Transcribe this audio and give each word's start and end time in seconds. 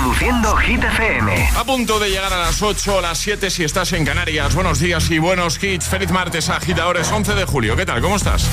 Reproduciendo 0.00 0.56
Hit 0.56 0.82
FM. 0.82 1.50
A 1.56 1.64
punto 1.64 1.98
de 1.98 2.08
llegar 2.08 2.32
a 2.32 2.38
las 2.38 2.62
8 2.62 2.96
o 2.96 3.00
las 3.02 3.18
7 3.18 3.50
si 3.50 3.64
estás 3.64 3.92
en 3.92 4.06
Canarias. 4.06 4.54
Buenos 4.54 4.78
días 4.78 5.10
y 5.10 5.18
buenos 5.18 5.62
hits. 5.62 5.88
Feliz 5.88 6.10
martes, 6.10 6.48
agitadores. 6.48 7.12
11 7.12 7.34
de 7.34 7.44
julio. 7.44 7.76
¿Qué 7.76 7.84
tal? 7.84 8.00
¿Cómo 8.00 8.16
estás? 8.16 8.46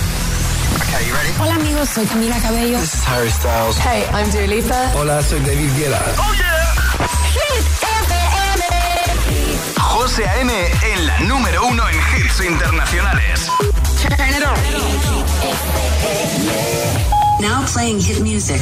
Hola 1.39 1.55
amigos, 1.55 1.88
soy 1.88 2.05
Camila 2.05 2.38
Cabello. 2.41 2.78
This 2.78 2.96
is 2.96 3.07
Harry 3.07 3.31
Styles. 3.31 3.78
Hey, 3.78 4.04
I'm 4.12 4.29
Dua 4.29 4.46
Lipa. 4.46 4.91
Hola, 4.96 5.23
soy 5.23 5.39
David 5.39 5.70
Guetta. 5.78 6.02
¡Oh, 6.18 6.33
yeah! 6.33 6.57
José 9.77 10.27
A.M. 10.27 10.54
en 10.93 11.07
la 11.07 11.20
número 11.20 11.66
uno 11.66 11.84
en 11.88 11.95
hits 11.95 12.41
internacionales. 12.41 13.50
Now 17.39 17.64
playing 17.66 18.02
hit 18.02 18.20
music. 18.20 18.61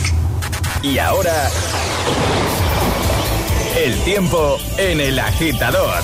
Y 0.85 0.99
ahora... 0.99 1.49
El 3.75 3.99
tiempo 4.03 4.59
en 4.77 5.01
el 5.01 5.17
agitador. 5.17 6.03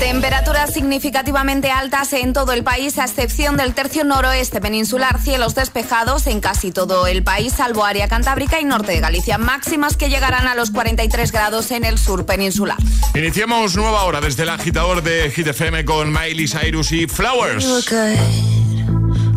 Temperaturas 0.00 0.72
significativamente 0.72 1.70
altas 1.70 2.14
en 2.14 2.32
todo 2.32 2.52
el 2.52 2.64
país, 2.64 2.98
a 2.98 3.04
excepción 3.04 3.58
del 3.58 3.74
tercio 3.74 4.02
noroeste 4.04 4.62
peninsular, 4.62 5.20
cielos 5.20 5.54
despejados 5.54 6.26
en 6.26 6.40
casi 6.40 6.72
todo 6.72 7.06
el 7.06 7.22
país, 7.22 7.52
salvo 7.52 7.84
área 7.84 8.08
cantábrica 8.08 8.58
y 8.58 8.64
norte 8.64 8.92
de 8.92 9.00
Galicia, 9.00 9.36
máximas 9.36 9.98
que 9.98 10.08
llegarán 10.08 10.46
a 10.46 10.54
los 10.54 10.70
43 10.70 11.30
grados 11.30 11.70
en 11.70 11.84
el 11.84 11.98
sur 11.98 12.24
peninsular. 12.24 12.78
Iniciamos 13.14 13.76
nueva 13.76 14.04
hora 14.04 14.22
desde 14.22 14.44
el 14.44 14.48
agitador 14.48 15.02
de 15.02 15.30
Hit 15.30 15.48
FM 15.48 15.84
con 15.84 16.10
Miley 16.10 16.48
Cyrus 16.48 16.92
y 16.92 17.06
Flowers. 17.06 17.66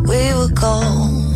We 0.06 0.32
were 0.32 0.48
gold, 0.54 1.35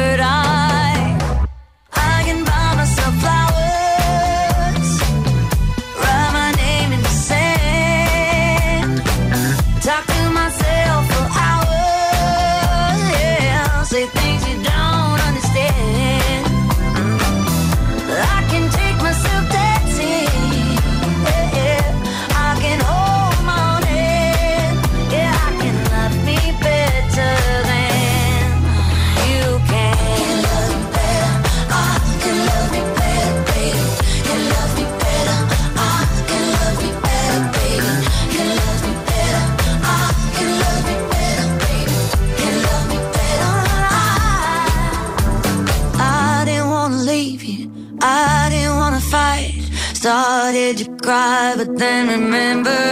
then 51.81 52.07
remember 52.09 52.90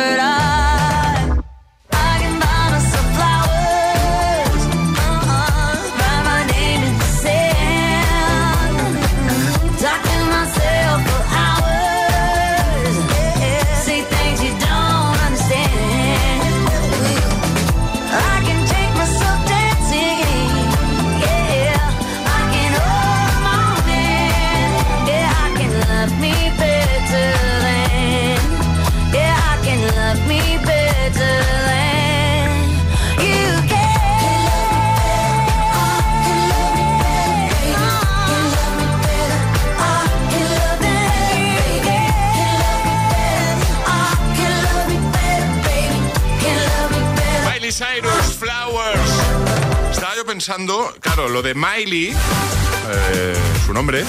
pensando, 50.30 50.94
claro, 51.00 51.28
lo 51.28 51.42
de 51.42 51.56
Miley, 51.56 52.10
eh, 52.14 53.34
su 53.66 53.74
nombre, 53.74 54.04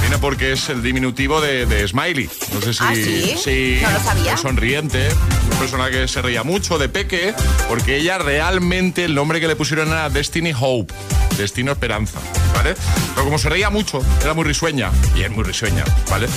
viene 0.00 0.18
porque 0.18 0.50
es 0.50 0.68
el 0.68 0.82
diminutivo 0.82 1.40
de, 1.40 1.64
de 1.64 1.86
Smiley. 1.86 2.28
No 2.52 2.60
sé 2.60 2.74
si. 2.74 2.82
¿Ah, 2.82 2.92
sí? 2.92 3.78
No 3.80 3.90
lo 3.92 4.00
sabía. 4.00 4.36
sonriente, 4.36 5.10
una 5.46 5.58
persona 5.60 5.90
que 5.90 6.08
se 6.08 6.22
reía 6.22 6.42
mucho 6.42 6.76
de 6.76 6.88
Peque, 6.88 7.34
porque 7.68 7.98
ella 7.98 8.18
realmente 8.18 9.04
el 9.04 9.14
nombre 9.14 9.38
que 9.38 9.46
le 9.46 9.54
pusieron 9.54 9.88
era 9.90 10.10
Destiny 10.10 10.52
Hope, 10.60 10.92
Destino 11.36 11.72
Esperanza, 11.72 12.18
¿vale? 12.54 12.74
Pero 13.14 13.24
como 13.24 13.38
se 13.38 13.48
reía 13.48 13.70
mucho, 13.70 14.00
era 14.22 14.34
muy 14.34 14.44
risueña, 14.44 14.90
y 15.14 15.22
es 15.22 15.30
muy 15.30 15.44
risueña, 15.44 15.84
¿vale? 16.10 16.28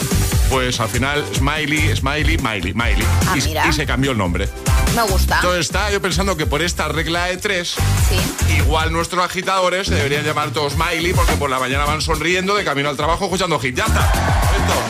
Pues 0.50 0.80
al 0.80 0.90
final, 0.90 1.24
Smiley, 1.36 1.96
Smiley, 1.96 2.38
Miley, 2.38 2.74
Miley. 2.74 3.08
Ah, 3.28 3.36
y, 3.68 3.74
se 3.74 3.86
cambió 3.86 4.12
el 4.12 4.18
nombre. 4.18 4.48
Me 4.96 5.02
gusta. 5.04 5.36
Entonces 5.38 5.62
estaba 5.66 5.92
yo 5.92 6.02
pensando 6.02 6.38
que 6.38 6.46
por 6.46 6.62
esta 6.62 6.88
regla 6.88 7.26
de 7.26 7.38
tres, 7.38 7.76
Sí. 8.10 8.56
igual 8.58 8.92
nuestros 8.94 9.24
agitadores 9.26 9.88
se 9.88 9.96
deberían 9.96 10.24
llamar 10.24 10.52
todos 10.52 10.76
Miley 10.78 11.14
porque 11.14 11.34
por 11.34 11.50
la 11.50 11.60
mañana 11.60 11.84
van 11.86 12.02
sonriendo 12.02 12.56
de 12.56 12.64
camino 12.64 12.90
al 12.90 12.96
trabajo 12.96 13.26
escuchando 13.26 13.60
hit. 13.60 13.76
Ya 13.76 13.86
está. 13.86 14.12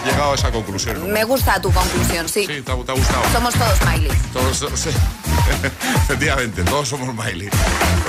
He 0.06 0.10
llegado 0.12 0.34
a 0.34 0.36
esa 0.36 0.52
conclusión. 0.52 1.12
Me 1.12 1.24
gusta 1.24 1.60
tu 1.60 1.72
conclusión, 1.72 2.30
sí. 2.30 2.46
Sí, 2.46 2.62
te, 2.62 2.72
ha- 2.72 2.76
te 2.86 2.92
ha 2.92 2.96
gustado. 2.96 3.22
Somos 3.34 3.54
todos 3.56 3.80
Miley. 3.90 4.12
Todos, 4.32 4.66
sí. 4.80 4.90
Efectivamente, 6.04 6.64
todos 6.64 6.88
somos 6.90 7.14
Miley. 7.16 7.50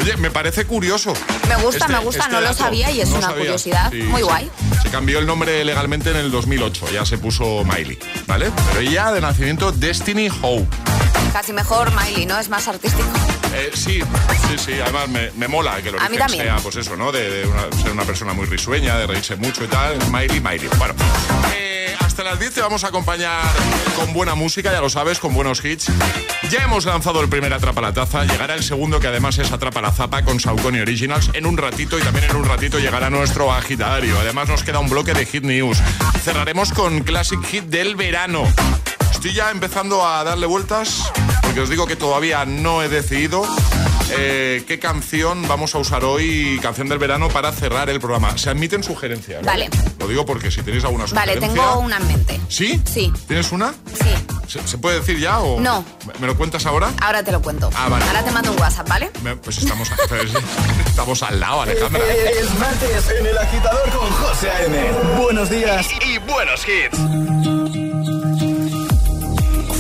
Oye, 0.01 0.17
me 0.17 0.31
parece 0.31 0.65
curioso. 0.65 1.13
Este, 1.13 1.49
Me 1.49 1.57
gusta, 1.63 1.89
me 1.89 1.99
gusta, 1.99 2.29
no 2.29 2.41
lo 2.41 2.53
sabía 2.55 2.91
y 2.91 3.01
es 3.01 3.09
una 3.11 3.29
curiosidad. 3.33 3.93
Muy 3.93 4.23
guay. 4.23 4.51
Se 4.83 4.91
cambió 4.91 5.19
el 5.19 5.27
nombre 5.27 5.65
legalmente 5.65 6.11
en 6.11 6.17
el 6.17 6.31
2008, 6.31 6.87
ya 6.93 7.05
se 7.05 7.19
puso 7.19 7.65
Miley, 7.65 7.99
¿vale? 8.27 8.51
Pero 8.69 8.81
ella 8.81 9.11
de 9.13 9.21
nacimiento 9.21 9.73
Destiny 9.73 10.29
Hope. 10.43 10.67
Casi 11.33 11.53
mejor 11.53 11.91
Miley, 11.95 12.25
¿no? 12.27 12.39
Es 12.39 12.49
más 12.49 12.67
artístico. 12.69 13.07
Eh, 13.55 13.71
sí, 13.75 14.01
sí, 14.49 14.57
sí. 14.65 14.73
Además 14.83 15.09
me, 15.09 15.31
me 15.33 15.49
mola 15.49 15.81
que 15.83 15.91
lo 15.91 16.01
A 16.01 16.09
mí 16.09 16.17
también. 16.17 16.45
sea, 16.45 16.57
pues 16.57 16.77
eso, 16.77 16.97
¿no? 16.97 17.13
De, 17.13 17.29
de 17.31 17.47
una- 17.47 17.71
ser 17.83 17.93
una 17.93 18.05
persona 18.05 18.33
muy 18.33 18.47
risueña, 18.47 18.97
de 18.97 19.07
reírse 19.07 19.37
mucho 19.37 19.65
y 19.65 19.67
tal. 19.67 19.99
Miley, 20.11 20.41
Miley. 20.41 20.69
Bueno, 20.79 20.95
eh, 21.55 21.86
hasta 22.17 22.31
las 22.31 22.41
10 22.41 22.55
te 22.55 22.61
vamos 22.63 22.83
a 22.83 22.89
acompañar 22.89 23.45
con 23.95 24.15
buena 24.15 24.35
música, 24.35 24.73
ya 24.73 24.81
lo 24.81 24.89
sabes, 24.89 25.19
con 25.19 25.35
buenos 25.35 25.63
hits. 25.63 25.93
Ya 26.51 26.65
hemos 26.65 26.87
lanzado 26.87 27.21
el 27.21 27.29
primer 27.29 27.53
Atrapa 27.53 27.83
la 27.83 27.93
Taza. 27.93 28.25
Llegará 28.25 28.55
el 28.55 28.63
segundo, 28.63 29.01
que 29.01 29.09
además 29.09 29.37
es 29.37 29.53
Atrapa 29.53 29.83
la 29.83 29.93
Zapa 29.93 30.23
con 30.23 30.41
Saucony 30.41 30.81
Originals 30.81 31.29
en 31.35 31.45
un 31.45 31.59
ratito 31.59 31.99
y 31.99 32.01
también 32.03 32.25
en 32.31 32.37
un 32.37 32.47
ratito 32.47 32.79
llegará 32.79 33.11
nuestro 33.11 33.53
agitario. 33.53 34.19
Además 34.19 34.49
nos 34.49 34.63
queda 34.63 34.79
un 34.79 34.89
bloque 34.89 35.13
de 35.13 35.27
Hit 35.27 35.45
News. 35.45 35.77
Cerraremos 36.25 36.73
con 36.73 37.01
Classic 37.01 37.45
Hit 37.45 37.65
del 37.65 37.97
verano. 37.97 38.45
Estoy 39.13 39.35
ya 39.35 39.51
empezando 39.51 40.07
a 40.07 40.25
darle 40.25 40.47
vueltas 40.47 41.13
porque 41.43 41.61
os 41.61 41.69
digo 41.69 41.87
que 41.87 41.97
todavía 41.97 42.47
no 42.47 42.83
he 42.83 42.89
decidido 42.89 43.47
eh, 44.11 44.65
qué 44.67 44.79
canción 44.79 45.47
vamos 45.49 45.75
a 45.75 45.79
usar 45.79 46.05
hoy, 46.05 46.59
canción 46.63 46.89
del 46.89 46.99
verano, 46.99 47.29
para 47.29 47.53
cerrar 47.53 47.89
el 47.91 48.01
programa. 48.01 48.37
Se 48.39 48.51
admiten 48.51 48.83
sugerencias. 48.83 49.43
Vale. 49.45 49.69
Lo 49.99 50.09
digo 50.09 50.25
porque 50.27 50.51
si 50.51 50.63
tenéis 50.63 50.85
alguna 50.85 51.05
Vale, 51.07 51.35
sugerencia. 51.35 51.63
tengo 51.65 51.79
una 51.81 51.97
en 51.99 52.07
mente. 52.07 52.41
¿Sí? 52.49 52.81
Sí. 52.91 53.13
¿Tienes 53.27 53.51
una? 53.53 53.73
Sí, 53.93 54.11
¿Se, 54.49 54.67
se 54.67 54.79
puede 54.79 55.01
decir 55.01 55.19
ya 55.19 55.41
o.? 55.41 55.61
No. 55.61 55.85
¿Me- 56.07 56.21
¿Me 56.21 56.27
lo 56.29 56.37
cuentas 56.37 56.65
ahora? 56.67 56.93
ahora 57.03 57.23
te 57.23 57.33
lo 57.33 57.43
cuento. 57.43 57.69
Ah, 57.75 57.89
vale. 57.89 58.05
Ahora 58.07 58.25
te 58.25 58.31
mando 58.31 58.53
un 58.53 58.61
WhatsApp, 58.61 58.89
¿vale? 58.89 59.11
Me- 59.23 59.37
Pues 59.37 59.59
estamos, 59.59 59.91
estamos 60.87 61.23
al 61.23 61.41
lado, 61.41 61.63
Alejandra. 61.63 62.03
Es 62.41 62.59
martes 62.59 63.11
en 63.19 63.27
el 63.27 63.39
agitador 63.39 63.91
con 63.91 64.09
José 64.11 64.51
A.M. 64.51 64.91
Buenos 65.21 65.51
días 65.51 65.87
y 66.07 66.19
buenos 66.31 66.61
hits. 66.69 66.97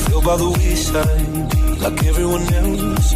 feel 0.07 0.21
by 0.23 0.37
the 0.37 0.45
wayside 0.45 1.81
like 1.81 2.03
everyone 2.07 2.43
else. 2.55 3.15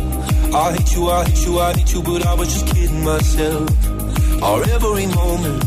I 0.53 0.73
hate 0.73 0.95
you, 0.97 1.09
I 1.09 1.25
hate 1.25 1.47
you, 1.47 1.61
I 1.61 1.73
hate 1.75 1.93
you, 1.95 2.03
but 2.03 2.27
I 2.27 2.35
was 2.35 2.53
just 2.53 2.67
kidding 2.75 3.05
myself. 3.05 4.43
Our 4.43 4.65
every 4.71 5.07
moment, 5.07 5.65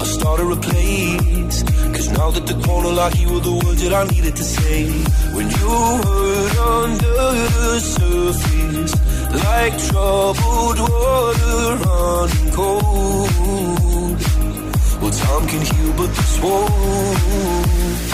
I 0.00 0.04
started 0.04 0.52
a 0.52 0.56
place. 0.56 1.62
Cause 1.94 2.10
now 2.12 2.30
that 2.30 2.46
the 2.46 2.54
corner 2.64 2.90
lock, 2.90 3.18
you 3.18 3.32
were 3.32 3.40
the 3.40 3.52
words 3.52 3.82
that 3.82 3.92
I 3.92 4.04
needed 4.14 4.36
to 4.36 4.44
say. 4.44 4.86
When 5.34 5.50
you 5.50 5.68
hurt 6.06 6.58
under 6.78 7.16
the 7.54 7.80
surface, 7.80 8.94
like 9.42 9.74
troubled 9.88 10.78
water 10.78 11.76
running 11.82 12.50
cold. 12.52 13.34
Well, 15.02 15.10
time 15.10 15.46
can 15.48 15.60
heal, 15.60 15.92
but 15.96 16.10
this 16.14 16.40
won't. 16.40 18.13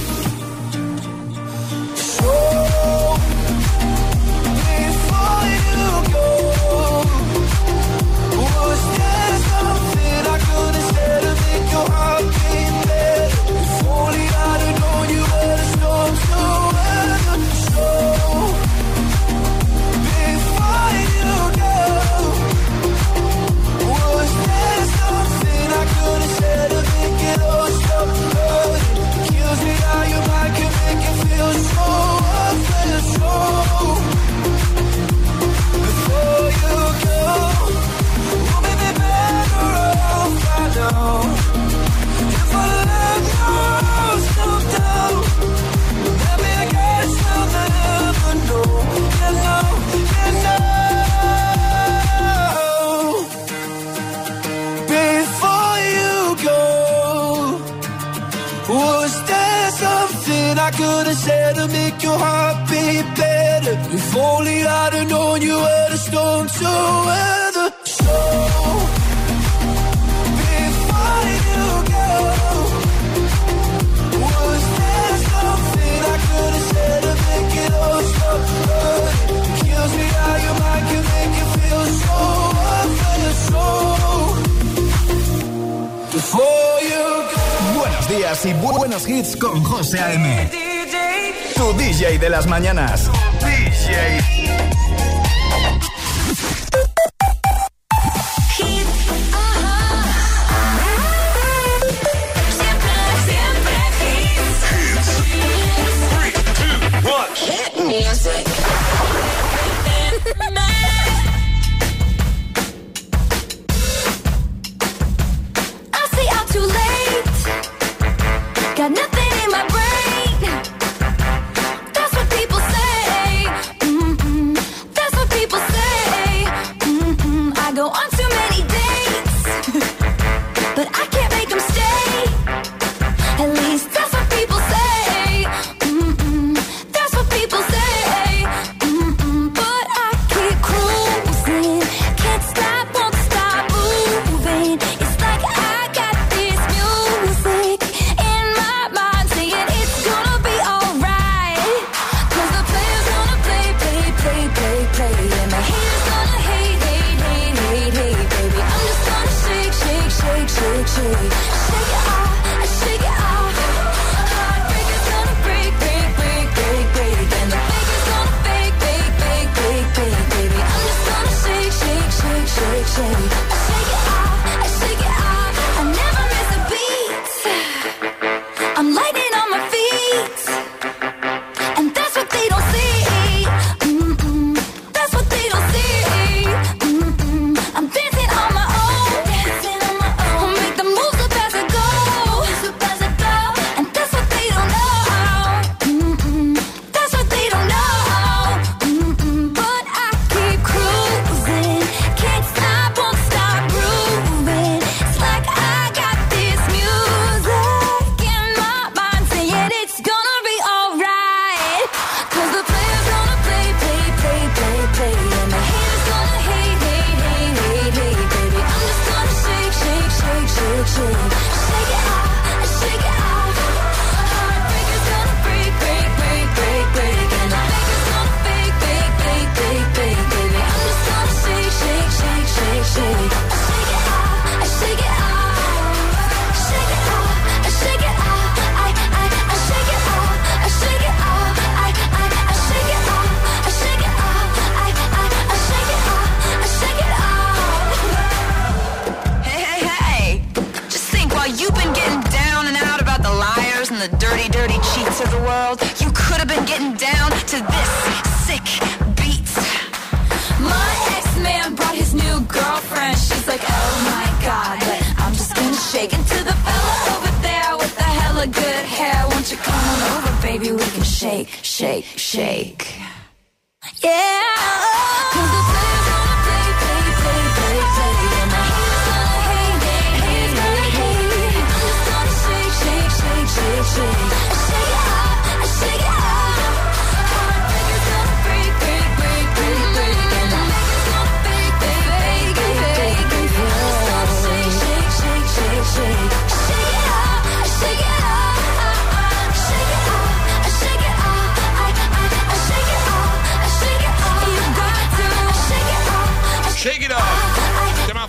Yeah. 274.03 274.40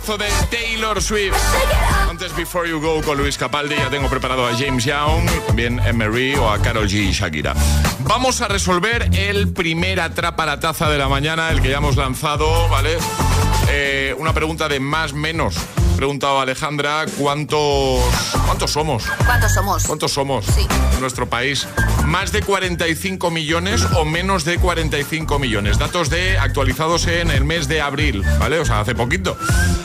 De 0.03 0.25
Taylor 0.51 1.01
Swift. 1.01 1.33
Antes 2.09 2.35
Before 2.35 2.69
You 2.69 2.81
Go 2.81 3.01
con 3.01 3.17
Luis 3.17 3.37
Capaldi, 3.37 3.75
ya 3.77 3.89
tengo 3.89 4.09
preparado 4.09 4.45
a 4.45 4.51
James 4.53 4.83
Young, 4.83 5.25
también 5.47 5.79
Emery 5.79 6.35
o 6.35 6.51
a 6.51 6.59
Carol 6.59 6.89
G 6.89 7.07
y 7.07 7.11
Shakira. 7.13 7.53
Vamos 7.99 8.41
a 8.41 8.49
resolver 8.49 9.09
el 9.13 9.53
primer 9.53 10.01
atrapa 10.01 10.45
la 10.45 10.59
taza 10.59 10.89
de 10.89 10.97
la 10.97 11.07
mañana, 11.07 11.49
el 11.51 11.61
que 11.61 11.69
ya 11.69 11.77
hemos 11.77 11.95
lanzado, 11.95 12.67
¿vale? 12.67 12.97
Eh, 13.69 14.13
una 14.19 14.33
pregunta 14.33 14.67
de 14.67 14.81
más 14.81 15.13
menos. 15.13 15.55
Preguntado 15.95 16.39
a 16.39 16.41
Alejandra, 16.43 17.05
¿cuántos, 17.17 18.01
¿cuántos 18.45 18.71
somos? 18.71 19.03
¿Cuántos 19.25 19.53
somos? 19.53 19.83
¿Cuántos 19.85 20.11
somos 20.11 20.45
Sí. 20.45 20.67
en 20.95 20.99
nuestro 21.01 21.29
país? 21.29 21.67
¿Más 22.05 22.31
de 22.31 22.41
45 22.41 23.29
millones 23.31 23.83
o 23.95 24.03
menos 24.03 24.43
de 24.43 24.57
45 24.57 25.39
millones? 25.39 25.77
Datos 25.77 26.09
de 26.09 26.37
actualizados 26.37 27.07
en 27.07 27.31
el 27.31 27.45
mes 27.45 27.67
de 27.67 27.81
abril, 27.81 28.23
¿vale? 28.39 28.59
O 28.59 28.65
sea, 28.65 28.81
hace 28.81 28.95
poquito. 28.95 29.37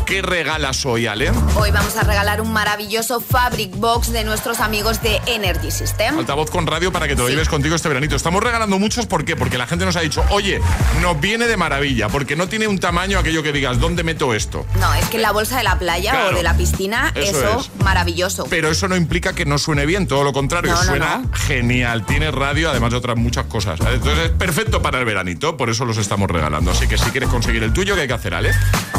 ¿Qué 0.06 0.20
regalas 0.20 0.84
hoy, 0.84 1.06
Ale? 1.06 1.30
Hoy 1.54 1.70
vamos 1.70 1.96
a 1.96 2.02
regalar 2.02 2.40
un 2.42 2.52
maravilloso 2.52 3.20
Fabric 3.20 3.74
Box 3.76 4.12
de 4.12 4.24
nuestros 4.24 4.60
amigos 4.60 5.00
de 5.00 5.20
Energy 5.26 5.70
System. 5.70 6.18
Altavoz 6.18 6.50
con 6.50 6.66
radio 6.66 6.92
para 6.92 7.08
que 7.08 7.16
te 7.16 7.22
lo 7.22 7.28
lleves 7.30 7.48
contigo 7.48 7.74
este 7.74 7.88
veranito. 7.88 8.14
Estamos 8.16 8.42
regalando 8.42 8.78
muchos, 8.78 9.06
¿por 9.06 9.24
qué? 9.24 9.36
Porque 9.36 9.56
la 9.56 9.66
gente 9.66 9.86
nos 9.86 9.96
ha 9.96 10.00
dicho, 10.00 10.22
oye, 10.30 10.60
nos 11.00 11.18
viene 11.18 11.46
de 11.46 11.56
maravilla, 11.56 12.08
porque 12.08 12.36
no 12.36 12.46
tiene 12.48 12.66
un 12.66 12.78
tamaño 12.78 13.18
aquello 13.18 13.42
que 13.42 13.52
digas, 13.52 13.78
¿dónde 13.80 14.02
meto 14.02 14.34
esto? 14.34 14.66
No, 14.78 14.92
es 14.92 15.06
que 15.08 15.16
en 15.16 15.22
la 15.22 15.32
bolsa 15.32 15.56
de 15.56 15.62
la 15.64 15.78
playa 15.78 16.10
Claro. 16.10 16.30
o 16.30 16.34
de 16.34 16.42
la 16.42 16.56
piscina, 16.56 17.10
Eso 17.14 17.38
eso, 17.38 17.60
es. 17.60 17.70
maravilloso. 17.84 18.46
Pero 18.50 18.68
eso 18.70 18.88
no 18.88 18.96
implica 18.96 19.32
que 19.34 19.46
no 19.46 19.56
suene 19.56 19.86
bien, 19.86 20.06
todo 20.06 20.24
lo 20.24 20.32
contrario, 20.34 20.72
No, 20.72 20.78
no, 20.78 20.84
suena 20.84 21.18
no. 21.18 21.30
genial, 21.32 22.04
tiene 22.04 22.30
radio, 22.30 22.68
además 22.70 22.90
de 22.90 22.96
otras 22.98 23.16
muchas 23.16 23.46
cosas. 23.46 23.80
Entonces 23.80 24.26
es 24.26 24.30
perfecto 24.32 24.82
para 24.82 24.98
el 24.98 25.06
veranito, 25.06 25.56
por 25.56 25.70
eso 25.70 25.86
los 25.86 25.96
estamos 25.96 26.30
regalando. 26.30 26.72
Así 26.72 26.86
que 26.86 26.98
si 26.98 27.10
quieres 27.10 27.30
conseguir 27.30 27.62
el 27.62 27.72
tuyo, 27.72 27.94
¿qué 27.94 28.02
hay 28.02 28.08
que 28.08 28.14
hacer, 28.14 28.34
Ale? 28.34 28.50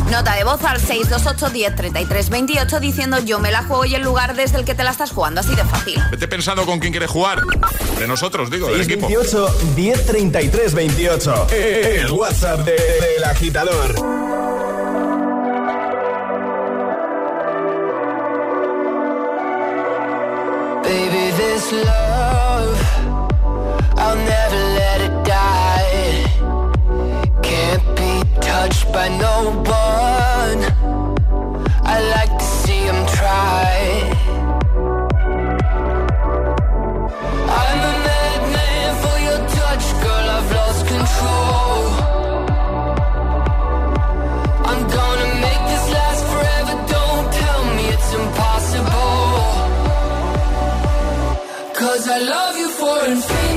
Nota 0.09 0.33
de 0.35 0.43
voz 0.43 0.63
al 0.63 0.79
628 0.97 1.49
10 1.49 1.75
33 1.75 2.29
28 2.29 2.79
diciendo 2.79 3.17
yo 3.19 3.39
me 3.39 3.51
la 3.51 3.63
juego 3.63 3.85
y 3.85 3.95
el 3.95 4.03
lugar 4.03 4.35
desde 4.35 4.57
el 4.59 4.65
que 4.65 4.75
te 4.75 4.83
la 4.83 4.91
estás 4.91 5.11
jugando, 5.11 5.41
así 5.41 5.55
de 5.55 5.63
fácil. 5.65 5.99
Vete 6.11 6.27
pensando 6.27 6.65
con 6.65 6.79
quién 6.79 6.91
quieres 6.93 7.09
jugar. 7.09 7.41
De 7.97 8.07
nosotros, 8.07 8.49
digo, 8.51 8.67
del 8.69 8.81
equipo. 8.81 9.07
628 9.07 9.75
1033 9.75 10.73
28. 10.73 11.47
El 11.51 12.11
WhatsApp 12.11 12.59
de- 12.61 12.73
del 12.73 13.23
agitador. 13.23 13.95
Baby, 20.83 21.25
this 21.37 21.71
love, 21.71 22.77
I'll 23.97 24.15
never 24.17 24.61
let 24.81 24.99
it 25.07 25.15
die. 25.23 26.25
Can't 27.41 27.85
be 27.95 28.11
touched 28.41 28.91
by 28.91 29.07
no 29.09 29.61
one. 29.65 29.82
I 31.95 31.99
like 32.17 32.35
to 32.39 32.45
try. 33.17 33.71
I'm 37.61 37.79
a 37.91 37.93
madman 38.07 38.91
for 39.03 39.17
your 39.27 39.41
touch, 39.59 39.85
girl. 40.03 40.27
I've 40.37 40.49
lost 40.59 40.81
control. 40.95 41.81
I'm 44.69 44.83
gonna 44.97 45.29
make 45.45 45.63
this 45.71 45.85
last 45.97 46.21
forever. 46.31 46.75
Don't 46.95 47.27
tell 47.41 47.61
me 47.75 47.83
it's 47.95 48.11
impossible. 48.21 49.41
Cause 51.79 52.03
I 52.07 52.19
love 52.35 52.55
you 52.61 52.69
for 52.79 52.97
infinity. 53.11 53.52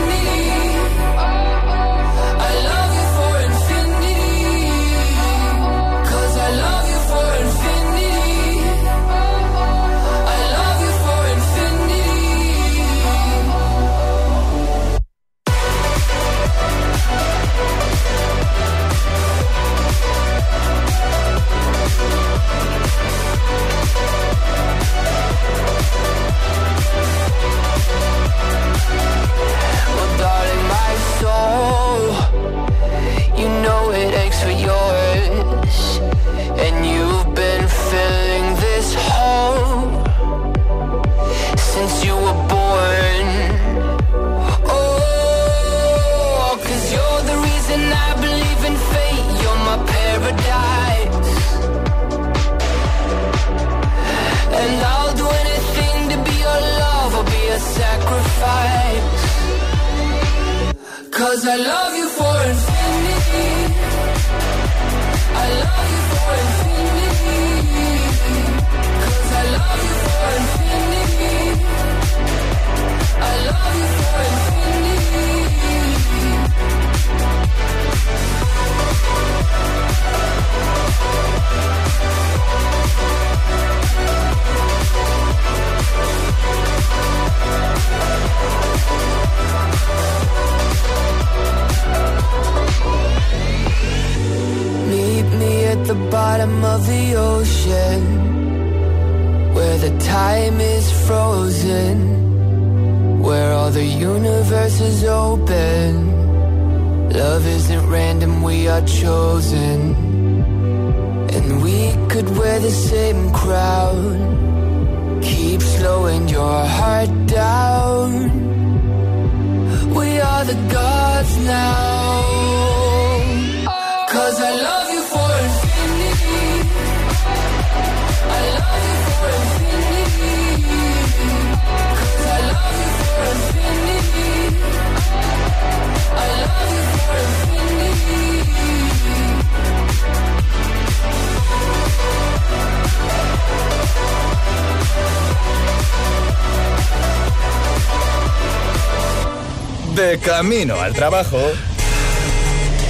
De 150.17 150.23
camino 150.23 150.81
al 150.81 150.95
trabajo. 150.95 151.39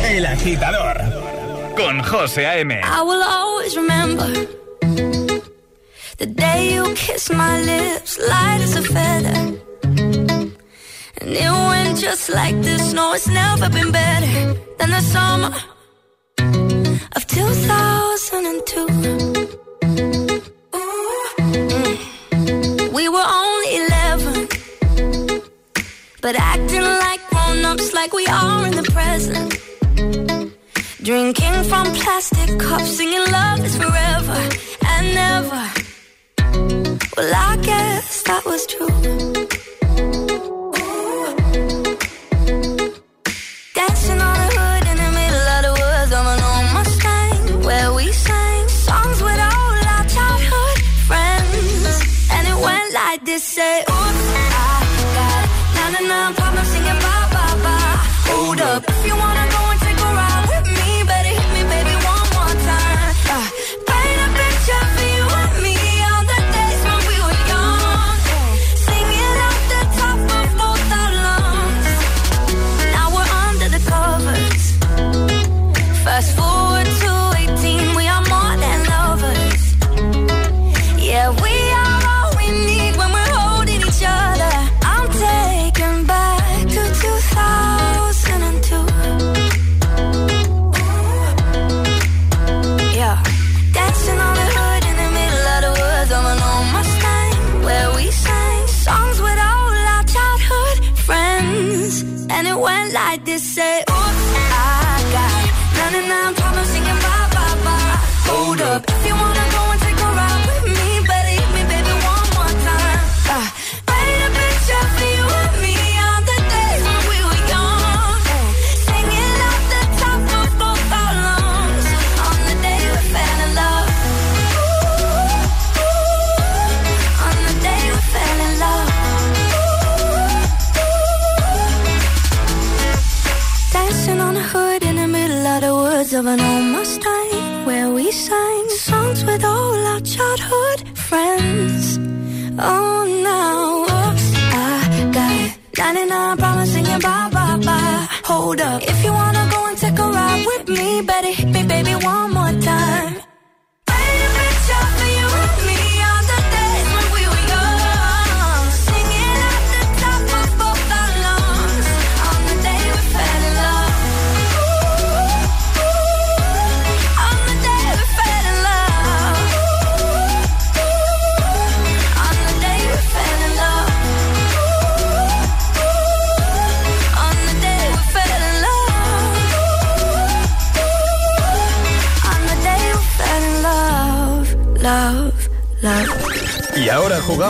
El 0.04 0.26
agitador. 0.26 0.96
Con 1.76 2.00
José 2.04 2.46
A.M. 2.46 2.72
I 2.72 3.02
will 3.02 3.20
always 3.20 3.76
remember 3.76 4.32
the 6.18 6.26
day 6.26 6.74
you 6.74 6.94
kissed 6.94 7.32
my 7.32 7.60
lips, 7.62 8.16
light 8.18 8.60
as 8.60 8.76
a 8.76 8.82
feather. 8.82 9.34
And 11.20 11.30
it 11.30 11.50
went 11.50 11.98
just 11.98 12.28
like 12.28 12.62
this. 12.62 12.92
No, 12.92 13.14
it's 13.14 13.26
never 13.26 13.68
been 13.70 13.90
better 13.90 14.54
than 14.78 14.90
the 14.90 15.00
summer 15.00 15.52
of 17.16 17.26
2002. 17.26 19.45
But 26.26 26.34
acting 26.40 26.82
like 26.82 27.20
grown 27.30 27.64
ups, 27.64 27.94
like 27.94 28.12
we 28.12 28.26
are 28.26 28.66
in 28.66 28.72
the 28.74 28.82
present. 28.90 29.60
Drinking 31.00 31.62
from 31.70 31.86
plastic 31.94 32.58
cups, 32.58 32.96
singing 32.96 33.30
love 33.30 33.64
is 33.64 33.76
forever 33.76 34.40
and 34.92 35.14
never. 35.14 35.64
Well, 37.16 37.32
I 37.32 37.56
guess 37.62 38.22
that 38.24 38.44
was 38.44 38.66
true. 38.66 39.65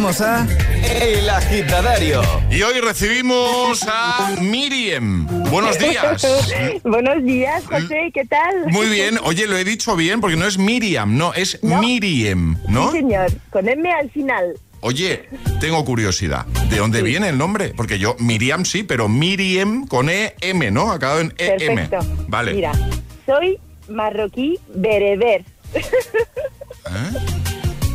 A 0.06 0.46
El 0.88 1.28
Agitadario. 1.28 2.22
Y 2.48 2.62
hoy 2.62 2.80
recibimos 2.80 3.84
a 3.88 4.36
Miriam. 4.40 5.26
Buenos 5.50 5.76
días. 5.80 6.24
Buenos 6.84 7.24
días, 7.24 7.64
José, 7.66 8.12
¿qué 8.14 8.24
tal? 8.24 8.68
Muy 8.68 8.86
bien. 8.86 9.18
Oye, 9.24 9.48
lo 9.48 9.56
he 9.56 9.64
dicho 9.64 9.96
bien 9.96 10.20
porque 10.20 10.36
no 10.36 10.46
es 10.46 10.58
Miriam, 10.58 11.18
no, 11.18 11.34
es 11.34 11.60
Miriam, 11.64 12.56
¿no? 12.68 12.92
Sí, 12.92 12.98
señor, 12.98 13.32
con 13.50 13.68
M 13.68 13.92
al 13.92 14.08
final. 14.10 14.54
Oye, 14.78 15.28
tengo 15.58 15.84
curiosidad. 15.84 16.46
¿De 16.70 16.76
dónde 16.76 17.02
viene 17.02 17.30
el 17.30 17.38
nombre? 17.38 17.74
Porque 17.76 17.98
yo, 17.98 18.14
Miriam 18.20 18.64
sí, 18.64 18.84
pero 18.84 19.08
Miriam 19.08 19.88
con 19.88 20.08
E-M, 20.08 20.70
¿no? 20.70 20.92
Acabado 20.92 21.18
en 21.18 21.34
E-M. 21.36 21.88
Perfecto. 21.88 21.98
Vale. 22.28 22.54
Mira, 22.54 22.70
soy 23.26 23.58
marroquí 23.88 24.60
bereber. 24.72 25.44
¿Eh? 25.74 25.88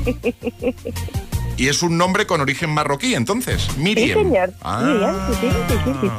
Y 1.62 1.68
es 1.70 1.84
un 1.84 1.96
nombre 1.96 2.26
con 2.26 2.42
origen 2.42 2.72
marroquí, 2.72 3.14
entonces. 3.14 3.68
Miriam. 3.78 4.18
Sí, 4.18 4.26
señor. 4.26 4.52
Ah. 4.64 4.82
Miriam, 4.84 5.16
sí, 5.30 5.38
sí, 5.42 5.48
sí, 5.68 5.76
sí, 5.86 5.92
sí, 6.02 6.10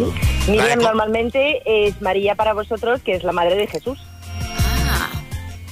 sí. 0.45 0.51
Miriam 0.53 0.79
normalmente 0.79 1.63
es 1.67 2.01
María 2.01 2.37
para 2.37 2.53
vosotros, 2.53 3.01
que 3.03 3.15
es 3.17 3.25
la 3.25 3.33
madre 3.33 3.57
de 3.57 3.67
Jesús. 3.67 3.99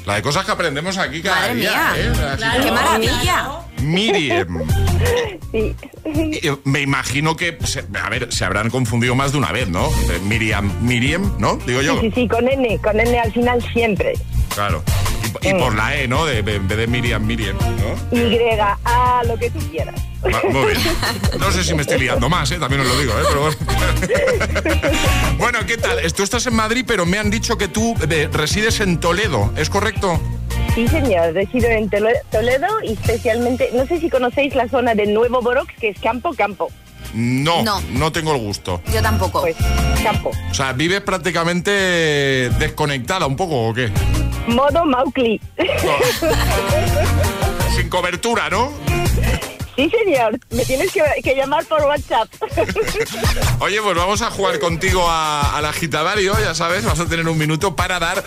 La 0.06 0.14
de 0.16 0.22
cosas 0.22 0.44
que 0.44 0.50
aprendemos 0.50 0.98
aquí 0.98 1.22
cada 1.22 1.36
Madre 1.42 1.54
día. 1.54 1.70
mía. 1.70 1.92
¿eh? 1.96 2.62
¡Qué 2.64 2.72
maravilla! 2.72 3.48
Miriam. 3.80 4.58
Sí. 5.52 5.74
Eh, 6.04 6.56
Me 6.64 6.80
imagino 6.80 7.36
que, 7.36 7.58
se- 7.64 7.84
a 8.00 8.08
ver, 8.08 8.32
se 8.32 8.44
habrán 8.44 8.70
confundido 8.70 9.14
más 9.16 9.32
de 9.32 9.38
una 9.38 9.50
vez, 9.50 9.68
¿no? 9.68 9.88
Miriam, 10.24 10.70
Miriam, 10.80 11.34
¿no? 11.38 11.56
Digo 11.66 11.82
yo. 11.82 11.94
Sí, 12.00 12.08
sí, 12.08 12.12
sí, 12.22 12.28
con 12.28 12.46
N, 12.48 12.78
con 12.78 12.98
N 13.00 13.18
al 13.18 13.32
final 13.32 13.60
siempre. 13.72 14.12
Claro. 14.54 14.84
Y 15.42 15.54
por 15.54 15.74
la 15.74 15.96
E, 15.96 16.08
¿no? 16.08 16.24
De, 16.26 16.38
en 16.38 16.68
vez 16.68 16.78
de 16.78 16.86
Miriam, 16.86 17.24
Miriam, 17.24 17.56
¿no? 17.58 18.16
Y, 18.16 18.38
A, 18.84 19.22
lo 19.26 19.36
que 19.38 19.50
tú 19.50 19.58
quieras. 19.70 19.94
Va- 20.24 20.42
Muy 20.50 20.72
bien. 20.72 20.80
No 21.38 21.50
sé 21.50 21.64
si 21.64 21.74
me 21.74 21.82
estoy 21.82 21.98
liando 22.00 22.28
más, 22.28 22.50
¿eh? 22.50 22.58
También 22.58 22.82
os 22.82 22.88
lo 22.88 22.98
digo, 23.00 23.12
¿eh? 23.12 23.22
Pero 23.28 23.40
bueno. 23.42 23.56
bueno, 25.38 25.58
¿qué 25.66 25.76
tal? 25.76 25.98
Tú 26.12 26.22
estás 26.22 26.46
en 26.46 26.54
Madrid, 26.54 26.84
pero 26.86 27.06
me 27.06 27.18
han 27.18 27.30
dicho 27.30 27.56
que 27.56 27.68
tú 27.68 27.94
eh, 28.10 28.28
resides 28.32 28.80
en 28.80 28.98
Toledo, 28.98 29.52
¿es 29.56 29.70
correcto? 29.70 30.20
Sí, 30.74 30.86
señor, 30.88 31.32
resido 31.34 31.68
en 31.68 31.88
Tole- 31.90 32.20
Toledo 32.30 32.66
y 32.84 32.92
especialmente, 32.92 33.70
no 33.74 33.86
sé 33.86 33.98
si 34.00 34.08
conocéis 34.10 34.54
la 34.54 34.68
zona 34.68 34.94
de 34.94 35.06
Nuevo 35.06 35.40
Borox, 35.42 35.72
que 35.80 35.88
es 35.88 35.98
campo, 36.00 36.32
campo. 36.34 36.70
No, 37.14 37.62
No. 37.62 37.80
no 37.90 38.12
tengo 38.12 38.34
el 38.34 38.40
gusto. 38.40 38.80
Yo 38.92 39.02
tampoco. 39.02 39.40
Pues, 39.42 39.56
campo. 40.02 40.30
O 40.50 40.54
sea, 40.54 40.72
vives 40.72 41.00
prácticamente 41.00 41.70
desconectada 42.58 43.26
un 43.26 43.36
poco, 43.36 43.68
¿o 43.68 43.74
qué? 43.74 43.90
Modo 44.46 44.84
Maucli. 44.84 45.40
Sin 47.76 47.88
cobertura, 47.88 48.50
¿no? 48.50 48.72
Sí, 49.80 49.90
señor, 50.04 50.38
me 50.50 50.62
tienes 50.66 50.92
que, 50.92 51.00
que 51.24 51.34
llamar 51.34 51.64
por 51.64 51.80
WhatsApp. 51.84 52.28
Oye, 53.60 53.80
pues 53.80 53.96
vamos 53.96 54.20
a 54.20 54.30
jugar 54.30 54.58
contigo 54.58 55.08
a- 55.08 55.56
al 55.56 55.64
agitadario, 55.64 56.34
ya 56.38 56.54
sabes, 56.54 56.84
vas 56.84 57.00
a 57.00 57.06
tener 57.06 57.26
un 57.26 57.38
minuto 57.38 57.74
para 57.76 57.98
dar 57.98 58.22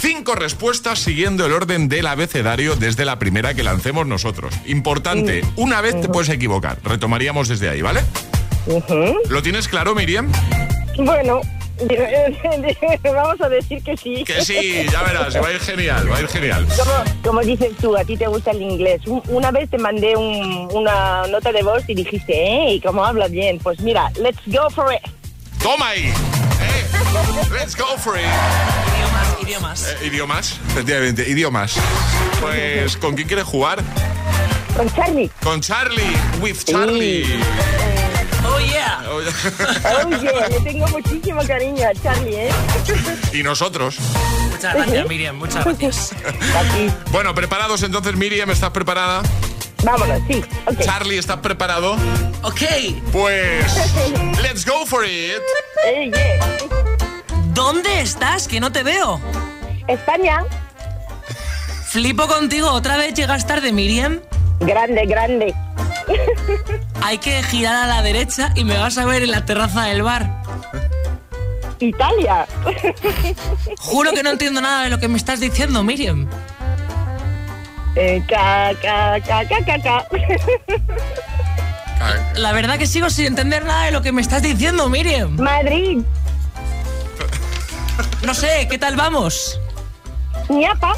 cinco 0.00 0.34
respuestas 0.34 0.98
siguiendo 0.98 1.46
el 1.46 1.52
orden 1.54 1.88
del 1.88 2.06
abecedario 2.08 2.76
desde 2.76 3.06
la 3.06 3.18
primera 3.18 3.54
que 3.54 3.62
lancemos 3.62 4.06
nosotros. 4.06 4.52
Importante, 4.66 5.44
una 5.56 5.80
vez 5.80 5.98
te 5.98 6.08
puedes 6.10 6.28
equivocar, 6.28 6.78
retomaríamos 6.84 7.48
desde 7.48 7.70
ahí, 7.70 7.80
¿vale? 7.80 8.02
¿Lo 9.30 9.42
tienes 9.42 9.66
claro, 9.66 9.94
Miriam? 9.94 10.30
Bueno, 10.98 11.40
vamos 13.04 13.40
a 13.40 13.48
decir 13.48 13.82
que 13.82 13.96
sí. 13.96 14.24
Que 14.24 14.44
sí, 14.44 14.86
ya 14.90 15.02
verás, 15.02 15.36
va 15.36 15.48
a 15.48 15.52
ir 15.52 15.60
genial, 15.60 16.10
va 16.10 16.16
a 16.16 16.20
ir 16.20 16.28
genial. 16.28 16.66
Como, 16.76 16.92
como 17.22 17.40
dices 17.42 17.70
tú, 17.80 17.96
a 17.96 18.04
ti 18.04 18.16
te 18.16 18.26
gusta 18.26 18.50
el 18.50 18.62
inglés. 18.62 19.00
Un- 19.06 19.22
Una 19.28 19.50
vez 19.50 19.70
te 19.70 19.78
mandé 19.78 20.16
un- 20.16 20.68
una 20.72 21.26
nota 21.28 21.52
de 21.52 21.62
voz 21.62 21.82
y 21.88 21.94
dijiste, 21.94 22.32
¡eh! 22.34 22.80
¿Cómo 22.84 23.04
hablas 23.04 23.30
bien? 23.30 23.58
Pues 23.58 23.80
mira, 23.80 24.10
let's 24.20 24.40
go 24.46 24.68
for 24.70 24.92
it. 24.92 25.00
¡Toma 25.62 25.88
ahí! 25.90 26.06
¿eh? 26.06 26.86
Let's 27.52 27.76
go 27.76 27.96
for 27.98 28.16
it. 28.16 28.24
Idiomas, 28.24 29.42
idiomas. 29.42 29.96
Eh, 30.02 30.06
idiomas, 30.06 30.60
efectivamente, 30.70 31.28
idiomas. 31.28 31.74
Pues, 32.40 32.96
¿con 32.96 33.14
quién 33.14 33.26
quieres 33.28 33.44
jugar? 33.46 33.82
Con 34.76 34.88
Charlie. 34.94 35.30
Con 35.42 35.60
Charlie, 35.60 36.16
with 36.40 36.58
Charlie. 36.64 37.24
Oh, 38.68 39.20
yeah. 39.22 40.06
Oye, 40.06 40.16
Oye, 40.16 40.48
le 40.50 40.60
tengo 40.60 40.86
muchísimo 40.88 41.40
cariño 41.46 41.86
a 41.88 41.94
Charlie, 41.94 42.36
¿eh? 42.36 42.50
y 43.32 43.42
nosotros. 43.42 43.96
Muchas 44.50 44.74
gracias, 44.74 45.08
Miriam. 45.08 45.36
Muchas 45.36 45.64
gracias. 45.64 46.12
Aquí. 46.12 46.90
Bueno, 47.10 47.34
preparados 47.34 47.82
entonces, 47.82 48.16
Miriam, 48.16 48.50
¿estás 48.50 48.70
preparada? 48.70 49.22
Vámonos, 49.84 50.20
sí. 50.28 50.42
Ok. 50.66 50.80
Charlie, 50.80 51.18
¿estás 51.18 51.38
preparado? 51.38 51.96
Ok. 52.42 52.62
Pues, 53.12 53.64
let's 54.42 54.64
go 54.66 54.84
for 54.86 55.04
it. 55.04 55.40
Eh, 55.86 56.10
yeah. 56.12 56.46
¿Dónde 57.54 58.00
estás? 58.00 58.48
Que 58.48 58.60
no 58.60 58.72
te 58.72 58.82
veo. 58.82 59.20
España, 59.86 60.44
Flipo 61.86 62.26
contigo. 62.26 62.70
¿Otra 62.70 62.96
vez 62.98 63.14
llegas 63.14 63.46
tarde, 63.46 63.72
Miriam? 63.72 64.20
grande, 64.60 65.06
grande. 65.06 65.54
Hay 67.02 67.18
que 67.18 67.42
girar 67.42 67.74
a 67.76 67.86
la 67.86 68.02
derecha 68.02 68.52
y 68.54 68.64
me 68.64 68.76
vas 68.78 68.98
a 68.98 69.04
ver 69.04 69.22
en 69.22 69.30
la 69.30 69.44
terraza 69.44 69.84
del 69.84 70.02
bar. 70.02 70.42
Italia. 71.80 72.46
Juro 73.78 74.12
que 74.12 74.22
no 74.22 74.30
entiendo 74.30 74.60
nada 74.60 74.84
de 74.84 74.90
lo 74.90 74.98
que 74.98 75.08
me 75.08 75.16
estás 75.16 75.40
diciendo, 75.40 75.82
Miriam. 75.84 76.28
Eh, 77.94 78.22
ca, 78.28 78.72
ca, 78.82 79.20
ca, 79.20 79.46
ca, 79.48 79.64
ca, 79.64 79.82
ca. 79.82 80.06
La 82.34 82.52
verdad 82.52 82.78
que 82.78 82.86
sigo 82.86 83.10
sin 83.10 83.26
entender 83.26 83.64
nada 83.64 83.84
de 83.86 83.90
lo 83.90 84.02
que 84.02 84.12
me 84.12 84.20
estás 84.22 84.42
diciendo, 84.42 84.88
Miriam. 84.88 85.36
Madrid, 85.36 85.98
No 88.22 88.34
sé, 88.34 88.66
¿qué 88.70 88.78
tal 88.78 88.94
vamos? 88.96 89.58
ñapa. 90.48 90.94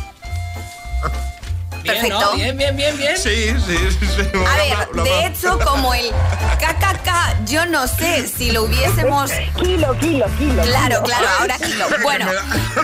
Perfecto. 1.85 2.21
¿no? 2.21 2.33
Bien, 2.35 2.57
bien, 2.57 2.77
bien, 2.77 2.97
bien. 2.97 3.17
Sí, 3.17 3.55
sí, 3.67 3.77
sí. 3.99 4.07
sí. 4.07 4.23
A 4.47 4.57
ver, 4.57 5.05
de 5.05 5.27
hecho, 5.27 5.59
como 5.61 5.95
el 5.95 6.11
KKK, 6.59 7.45
yo 7.47 7.67
no 7.67 7.87
sé 7.87 8.27
si 8.27 8.51
lo 8.51 8.65
hubiésemos... 8.65 9.31
Kilo, 9.63 9.97
kilo, 9.99 10.27
kilo. 10.39 10.63
Claro, 10.63 11.03
kilo. 11.03 11.17
claro, 11.17 11.29
ahora 11.41 11.57
kilo. 11.59 11.87
Bueno, 12.03 12.27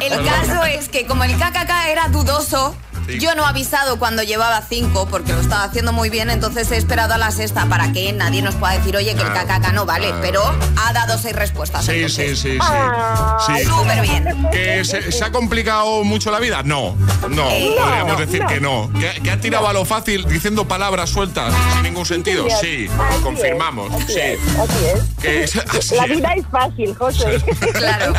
el 0.00 0.24
caso 0.24 0.64
es 0.64 0.88
que 0.88 1.06
como 1.06 1.24
el 1.24 1.34
KKK 1.36 1.88
era 1.88 2.08
dudoso, 2.08 2.76
Sí. 3.06 3.18
yo 3.20 3.34
no 3.34 3.44
he 3.44 3.46
avisado 3.46 3.98
cuando 3.98 4.22
llevaba 4.22 4.62
cinco 4.68 5.06
porque 5.10 5.32
lo 5.32 5.40
estaba 5.40 5.64
haciendo 5.64 5.92
muy 5.92 6.10
bien, 6.10 6.30
entonces 6.30 6.70
he 6.72 6.76
esperado 6.76 7.14
a 7.14 7.18
la 7.18 7.30
sexta 7.30 7.66
para 7.66 7.92
que 7.92 8.12
nadie 8.12 8.42
nos 8.42 8.54
pueda 8.56 8.74
decir, 8.74 8.96
oye, 8.96 9.14
que 9.14 9.22
el 9.22 9.28
Ah, 9.28 9.44
KKK 9.44 9.72
no 9.72 9.86
vale, 9.86 10.10
ah. 10.12 10.18
pero 10.20 10.42
ha 10.76 10.92
dado 10.92 11.18
seis 11.18 11.34
respuestas. 11.36 11.84
Sí, 11.84 11.92
sí, 11.92 12.22
entonces. 12.22 12.38
sí, 12.38 12.50
sí. 12.52 12.58
Ah, 12.60 13.38
sí. 13.46 13.64
Súper 13.64 14.00
bien. 14.02 14.48
¿Que 14.50 14.84
se, 14.84 15.12
se 15.12 15.24
ha 15.24 15.30
complicado 15.32 16.04
mucho 16.04 16.30
la 16.30 16.38
vida? 16.40 16.62
No, 16.64 16.96
no, 17.30 17.48
Eh, 17.50 17.74
podríamos 17.78 18.12
no, 18.14 18.18
decir 18.26 18.42
no. 18.42 18.48
que 18.48 18.60
no. 18.60 18.90
¿Que, 18.98 19.20
que 19.22 19.30
ha 19.30 19.40
tirado 19.40 19.68
a 19.68 19.72
lo 19.72 19.84
fácil 19.84 20.24
diciendo 20.26 20.66
palabras 20.66 21.10
sueltas 21.10 21.52
sin 21.74 21.82
ningún 21.82 22.06
sentido? 22.06 22.46
Sí, 22.60 22.88
Así 22.98 23.22
confirmamos. 23.22 23.92
es, 23.92 24.00
así 24.04 24.12
Sí. 24.14 24.20
es, 24.20 24.40
así 24.58 24.84
es. 24.86 25.02
Que 25.20 25.42
es 25.44 25.56
así. 25.74 25.94
La 25.96 26.06
vida 26.06 26.32
es 26.34 26.44
fácil, 26.50 26.94
José. 26.96 27.40
Claro. 27.76 28.14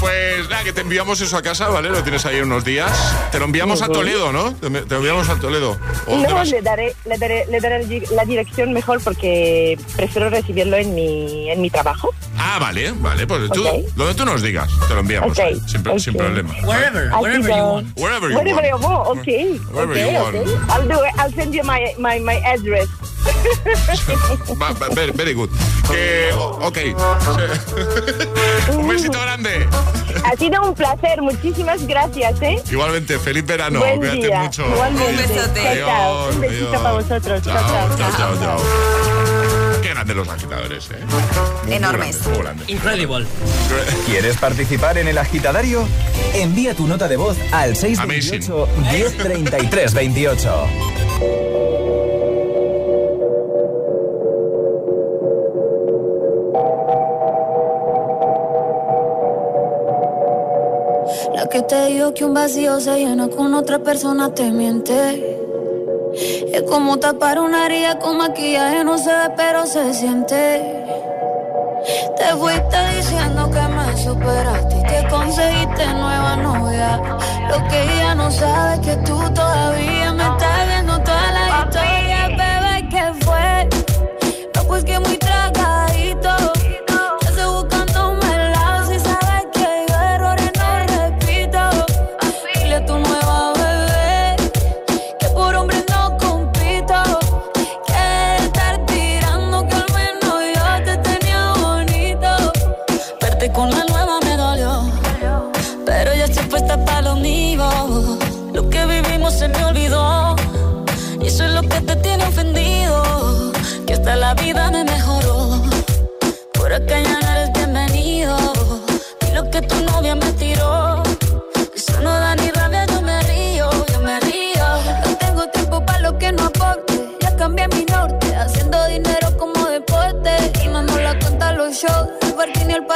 Pues 0.00 0.48
nada, 0.48 0.64
que 0.64 0.72
te 0.72 0.80
enviamos 0.80 1.20
eso 1.20 1.36
a 1.36 1.42
casa, 1.42 1.68
¿vale? 1.68 1.90
Lo 1.90 2.02
tienes 2.02 2.24
ahí 2.26 2.40
unos 2.40 2.64
días. 2.64 2.90
Te 3.30 3.38
lo 3.38 3.44
enviamos 3.44 3.59
a 3.60 3.88
Toledo, 3.88 4.32
¿no? 4.32 4.54
Te, 4.54 4.66
enviamos 4.66 5.28
a 5.28 5.36
Toledo. 5.38 5.76
¿O 6.06 6.10
dónde 6.10 6.28
No, 6.28 6.44
le 6.44 6.62
daré, 6.62 6.94
le 7.04 7.18
daré, 7.18 7.46
le 7.46 7.60
daré 7.60 8.02
la 8.12 8.24
dirección 8.24 8.72
mejor 8.72 9.02
porque 9.02 9.78
prefiero 9.96 10.30
recibirlo 10.30 10.76
en 10.76 10.94
mi, 10.94 11.50
en 11.50 11.60
mi 11.60 11.70
trabajo. 11.70 12.10
Ah, 12.38 12.58
vale, 12.58 12.92
vale. 12.92 13.26
Pues 13.26 13.50
tú, 13.50 13.62
donde 13.96 14.14
tú 14.14 14.24
nos 14.24 14.42
digas, 14.42 14.70
te 14.88 14.94
lo 14.94 15.00
enviamos. 15.00 15.32
Ok, 15.32 15.44
¿eh? 15.44 15.56
sin, 15.66 15.82
pro- 15.82 15.92
ok. 15.92 15.98
sin 15.98 16.14
problema. 16.14 16.54
Wherever, 16.64 17.10
wherever 17.20 17.48
you 17.48 17.64
want. 17.64 17.98
Wherever 17.98 18.30
you 18.30 18.36
Wherever 18.36 18.68
you 18.68 18.76
want. 18.76 19.18
okay. 19.18 19.58
Wherever 19.72 19.92
okay, 19.92 20.12
you 20.12 20.18
okay. 20.18 20.38
want. 20.38 20.70
I'll 20.70 20.88
do 20.88 21.04
it. 21.04 21.12
I'll 21.18 21.32
send 21.32 21.54
you 21.54 21.62
my, 21.62 21.94
my, 21.98 22.18
my 22.18 22.36
address. 22.46 22.88
Very, 24.94 25.12
very 25.12 25.32
good. 25.34 25.50
Que, 25.90 26.32
ok. 26.32 26.78
Un 28.76 28.88
besito 28.88 29.20
grande. 29.20 29.66
Ha 30.24 30.36
sido 30.36 30.62
un 30.62 30.74
placer. 30.74 31.22
Muchísimas 31.22 31.86
gracias, 31.86 32.40
¿eh? 32.42 32.62
Igualmente, 32.70 33.18
feliz 33.18 33.44
verano. 33.46 33.78
Buen 33.80 33.98
Cuídate 33.98 34.16
día. 34.26 34.40
mucho. 34.42 34.66
Igualmente. 34.66 35.10
Un 35.10 35.16
besote. 35.34 35.80
Chao. 35.80 36.28
Un 36.30 36.40
besito 36.40 36.66
adiós. 36.68 36.82
para 36.82 36.94
vosotros. 36.94 37.42
Chao, 37.42 37.54
Chao, 37.54 37.88
chao, 37.88 37.96
chao. 37.98 38.16
chao, 38.16 38.36
chao. 38.40 39.80
Qué 39.82 39.88
grandes 39.88 40.16
los 40.16 40.28
agitadores, 40.28 40.90
¿eh? 40.90 41.04
Muy, 41.66 41.74
Enormes. 41.74 42.16
Muy 42.26 42.36
grandes, 42.36 42.36
muy 42.36 42.38
grandes. 42.42 42.68
Incredible. 42.68 43.26
¿Quieres 44.06 44.36
participar 44.36 44.98
en 44.98 45.08
el 45.08 45.18
agitadario? 45.18 45.86
Envía 46.34 46.74
tu 46.74 46.86
nota 46.86 47.08
de 47.08 47.16
voz 47.16 47.36
al 47.52 47.76
628 47.76 48.68
1033 48.92 49.94
28. 49.94 50.66
Que 61.60 61.66
te 61.66 61.86
dijo 61.86 62.14
que 62.14 62.24
un 62.24 62.32
vacío 62.32 62.80
se 62.80 62.96
llena 62.96 63.28
con 63.28 63.52
otra 63.54 63.78
persona 63.80 64.32
te 64.32 64.50
miente. 64.50 65.36
Es 66.54 66.62
como 66.62 66.98
tapar 66.98 67.38
una 67.38 67.66
herida 67.66 67.98
con 67.98 68.16
maquillaje, 68.16 68.82
no 68.82 68.96
se 68.96 69.10
ve, 69.10 69.30
pero 69.36 69.66
se 69.66 69.92
siente. 69.92 70.86
Te 72.16 72.24
fuiste 72.36 72.78
diciendo 72.96 73.50
que 73.50 73.60
me 73.60 73.96
superaste 73.96 74.76
y 74.78 74.82
que 74.84 75.08
conseguiste 75.08 75.86
nueva 75.86 76.36
novia. 76.36 76.96
Lo 77.50 77.68
que 77.68 77.82
ella 77.82 78.14
no 78.14 78.30
sabe 78.30 78.74
es 78.74 78.80
que 78.80 78.96
tú 79.04 79.18
todavía 79.34 80.12
me 80.14 80.22
estás 80.22 80.68
viendo 80.68 80.98
toda 81.02 81.32
la 81.32 81.64
historia, 81.64 82.28
bebé, 82.28 82.88
¿qué 82.88 83.24
fue? 83.24 83.68
No, 84.54 84.64
pues 84.64 84.84
que 84.84 84.98
muy 84.98 85.19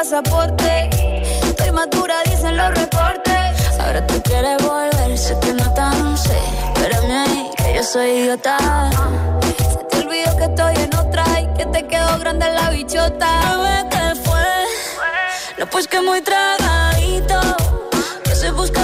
pasaporte. 0.04 0.90
Estoy 1.42 1.72
madura, 1.72 2.16
dicen 2.26 2.56
los 2.58 2.70
reportes. 2.74 3.80
Ahora 3.80 4.06
tú 4.06 4.20
quieres 4.22 4.62
volver, 4.62 5.16
sé 5.16 5.34
que 5.40 5.52
no 5.54 5.72
tan 5.72 6.18
sé. 6.18 6.38
Espérame 6.74 7.50
que 7.56 7.74
yo 7.74 7.82
soy 7.82 8.10
idiota. 8.10 8.58
Se 9.72 9.84
te 9.84 9.96
olvidó 10.04 10.36
que 10.36 10.44
estoy 10.44 10.74
en 10.76 10.94
otra 10.94 11.24
y 11.40 11.46
que 11.56 11.66
te 11.66 11.86
quedó 11.86 12.18
grande 12.18 12.46
la 12.52 12.68
bichota. 12.70 13.28
Bebé, 13.48 13.88
¿qué 13.90 14.20
fue? 14.24 14.46
No, 15.58 15.66
pues 15.70 15.88
que 15.88 16.00
muy 16.02 16.20
tragadito. 16.20 17.40
Que 18.24 18.32
estoy 18.32 18.50
buscándome 18.50 18.83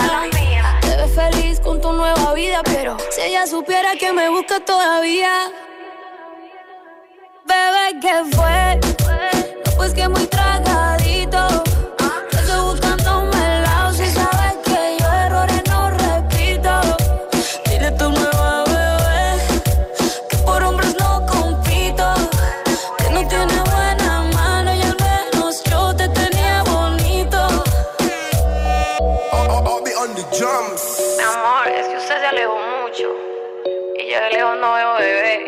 Supiera 3.47 3.95
que 3.95 4.11
me 4.13 4.29
busca 4.29 4.59
todavía. 4.59 5.51
Bebé, 7.45 7.99
¿qué 8.01 8.35
fue? 8.35 8.79
No, 9.65 9.71
pues 9.77 9.93
que 9.93 10.07
muy 10.07 10.25
tragadito. 10.27 11.00
No 34.61 34.73
veo 34.73 34.93
bebé. 34.93 35.47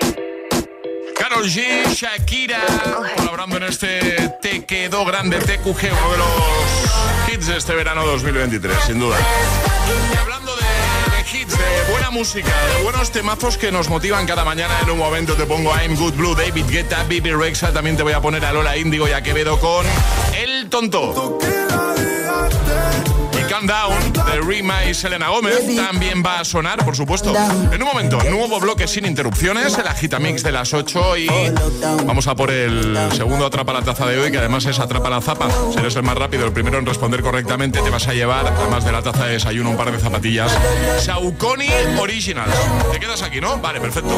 Karol 1.15 1.45
G, 1.45 1.85
Shakira, 1.93 2.59
colaborando 3.15 3.57
en 3.57 3.63
este 3.63 4.33
Te 4.41 4.65
quedó 4.65 5.05
grande 5.05 5.37
TQG, 5.37 5.91
uno 5.91 6.11
de 6.11 6.17
los 6.17 7.31
hits 7.31 7.47
de 7.47 7.57
este 7.57 7.75
verano 7.75 8.05
2023, 8.05 8.75
sin 8.85 8.99
duda. 8.99 9.17
Y 10.11 10.17
hablando 10.17 10.55
de, 10.55 10.63
de 10.63 11.37
hits, 11.37 11.57
de 11.57 11.91
buena 11.91 12.09
música, 12.09 12.51
de 12.75 12.83
buenos 12.83 13.11
temazos 13.11 13.57
que 13.57 13.71
nos 13.71 13.87
motivan 13.87 14.25
cada 14.25 14.43
mañana, 14.43 14.73
en 14.81 14.89
un 14.89 14.97
momento 14.97 15.35
te 15.35 15.45
pongo 15.45 15.71
I'm 15.75 15.95
Good 15.95 16.15
Blue, 16.15 16.35
David 16.35 16.65
Guetta, 16.67 17.03
Bibi 17.03 17.33
Rexa, 17.33 17.71
también 17.71 17.95
te 17.95 18.03
voy 18.03 18.13
a 18.13 18.21
poner 18.21 18.43
a 18.45 18.51
Lola 18.51 18.75
Índigo 18.77 19.07
y 19.07 19.11
a 19.11 19.21
Quevedo 19.21 19.59
con 19.59 19.85
El 20.35 20.69
Tonto. 20.69 21.39
Calm 23.53 23.67
Down 23.67 24.13
de 24.13 24.41
Rima 24.41 24.83
y 24.83 24.95
Selena 24.95 25.29
Gómez 25.29 25.75
también 25.75 26.23
va 26.25 26.39
a 26.39 26.43
sonar, 26.43 26.83
por 26.83 26.95
supuesto. 26.95 27.35
En 27.71 27.83
un 27.83 27.87
momento, 27.87 28.17
nuevo 28.23 28.59
bloque 28.59 28.87
sin 28.87 29.05
interrupciones, 29.05 29.77
el 29.77 29.85
Agitamix 29.85 30.41
de 30.41 30.51
las 30.51 30.73
8 30.73 31.17
y 31.17 31.27
vamos 32.03 32.25
a 32.25 32.33
por 32.33 32.49
el 32.49 32.97
segundo 33.15 33.45
Atrapa 33.45 33.71
la 33.73 33.83
Taza 33.83 34.07
de 34.07 34.19
hoy, 34.19 34.31
que 34.31 34.39
además 34.39 34.65
es 34.65 34.79
Atrapa 34.79 35.07
la 35.07 35.21
Zapa. 35.21 35.49
Si 35.71 35.77
eres 35.77 35.95
el 35.95 36.01
más 36.01 36.17
rápido, 36.17 36.47
el 36.47 36.51
primero 36.51 36.79
en 36.79 36.87
responder 36.87 37.21
correctamente, 37.21 37.79
te 37.83 37.91
vas 37.91 38.07
a 38.07 38.15
llevar, 38.15 38.47
además 38.47 38.85
de 38.85 38.91
la 38.91 39.03
taza 39.03 39.27
de 39.27 39.33
desayuno, 39.33 39.69
un 39.69 39.77
par 39.77 39.91
de 39.91 39.99
zapatillas 39.99 40.51
Saucony 40.97 41.69
Originals. 41.99 42.55
Te 42.91 42.99
quedas 42.99 43.21
aquí, 43.21 43.39
¿no? 43.39 43.59
Vale, 43.59 43.79
perfecto. 43.79 44.17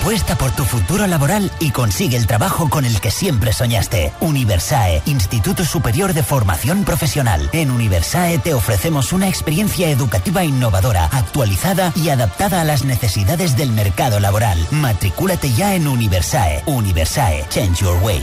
Apuesta 0.00 0.38
por 0.38 0.52
tu 0.52 0.64
futuro 0.64 1.06
laboral 1.08 1.50
y 1.58 1.70
consigue 1.70 2.16
el 2.16 2.28
trabajo 2.28 2.70
con 2.70 2.84
el 2.84 3.00
que 3.00 3.10
siempre 3.10 3.52
soñaste. 3.52 4.12
Universae, 4.20 5.02
Instituto 5.06 5.64
Superior 5.64 6.14
de 6.14 6.22
Formación 6.22 6.84
Profesional. 6.84 7.50
En 7.52 7.70
Universae 7.72 8.38
te 8.38 8.54
ofrecemos 8.54 9.12
una 9.12 9.28
experiencia 9.28 9.90
educativa 9.90 10.44
innovadora, 10.44 11.06
actualizada 11.06 11.92
y 11.96 12.10
adaptada 12.10 12.60
a 12.60 12.64
las 12.64 12.84
necesidades 12.84 13.56
del 13.56 13.72
mercado 13.72 14.20
laboral. 14.20 14.64
Matricúlate 14.70 15.52
ya 15.52 15.74
en 15.74 15.88
Universae. 15.88 16.62
Universae, 16.66 17.44
Change 17.48 17.80
Your 17.80 17.98
Way. 18.02 18.22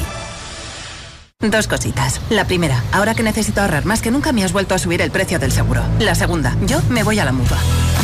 Dos 1.41 1.67
cositas. 1.67 2.21
La 2.29 2.45
primera, 2.45 2.83
ahora 2.93 3.13
que 3.13 3.21
necesito 3.21 3.61
ahorrar 3.61 3.83
más 3.85 4.01
que 4.01 4.11
nunca 4.11 4.31
me 4.31 4.45
has 4.45 4.53
vuelto 4.53 4.75
a 4.75 4.79
subir 4.79 5.01
el 5.01 5.11
precio 5.11 5.39
del 5.39 5.51
seguro. 5.51 5.83
La 5.99 6.15
segunda, 6.15 6.55
yo 6.65 6.81
me 6.89 7.03
voy 7.03 7.19
a 7.19 7.25
la 7.25 7.33
mutua. 7.33 7.57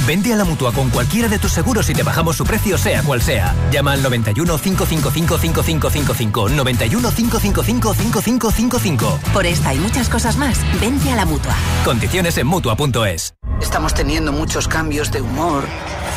Vente 0.05 0.33
a 0.33 0.35
la 0.35 0.45
mutua 0.45 0.71
con 0.71 0.89
cualquiera 0.89 1.27
de 1.27 1.37
tus 1.37 1.51
seguros 1.51 1.89
y 1.89 1.93
te 1.93 2.03
bajamos 2.03 2.35
su 2.35 2.43
precio, 2.43 2.77
sea 2.77 3.03
cual 3.03 3.21
sea. 3.21 3.53
Llama 3.71 3.93
al 3.93 4.01
91 4.01 4.57
555 4.57 5.37
5555. 5.37 6.49
91 6.49 7.11
555 7.11 7.93
5555. 7.93 9.19
Por 9.33 9.45
esta 9.45 9.73
y 9.73 9.79
muchas 9.79 10.09
cosas 10.09 10.37
más, 10.37 10.57
vente 10.79 11.11
a 11.11 11.15
la 11.15 11.25
mutua. 11.25 11.55
Condiciones 11.85 12.37
en 12.37 12.47
mutua.es. 12.47 13.35
Estamos 13.61 13.93
teniendo 13.93 14.31
muchos 14.31 14.67
cambios 14.67 15.11
de 15.11 15.21
humor 15.21 15.63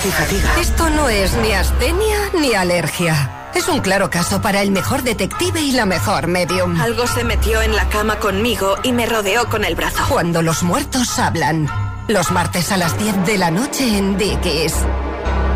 y 0.06 0.08
fatiga. 0.08 0.50
Esto 0.60 0.88
no 0.88 1.08
es 1.10 1.36
ni 1.36 1.52
astenia 1.52 2.16
ni 2.40 2.54
alergia. 2.54 3.50
Es 3.54 3.68
un 3.68 3.80
claro 3.80 4.10
caso 4.10 4.40
para 4.40 4.62
el 4.62 4.70
mejor 4.70 5.02
detective 5.02 5.60
y 5.60 5.72
la 5.72 5.86
mejor 5.86 6.26
medium. 6.26 6.80
Algo 6.80 7.06
se 7.06 7.22
metió 7.22 7.62
en 7.62 7.76
la 7.76 7.88
cama 7.88 8.16
conmigo 8.16 8.76
y 8.82 8.92
me 8.92 9.06
rodeó 9.06 9.48
con 9.48 9.64
el 9.64 9.76
brazo. 9.76 10.02
Cuando 10.08 10.42
los 10.42 10.62
muertos 10.62 11.18
hablan. 11.18 11.68
Los 12.08 12.30
martes 12.30 12.70
a 12.70 12.76
las 12.76 12.98
10 12.98 13.24
de 13.24 13.38
la 13.38 13.50
noche 13.50 13.96
en 13.96 14.18
Dickies. 14.18 14.74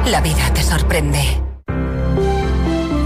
La 0.06 0.22
vida 0.22 0.50
te 0.54 0.62
sorprende. 0.62 1.20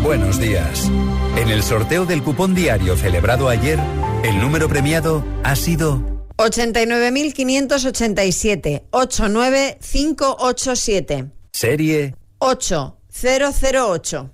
Buenos 0.05 0.39
días. 0.39 0.89
En 1.37 1.49
el 1.49 1.65
sorteo 1.65 2.07
del 2.07 2.23
cupón 2.23 2.55
diario 2.55 2.97
celebrado 2.97 3.49
ayer, 3.49 3.81
el 4.23 4.39
número 4.39 4.69
premiado 4.69 5.25
ha 5.43 5.57
sido 5.57 6.01
89.587 6.37 8.85
89587 8.91 11.31
serie 11.51 12.15
8008. 12.39 14.31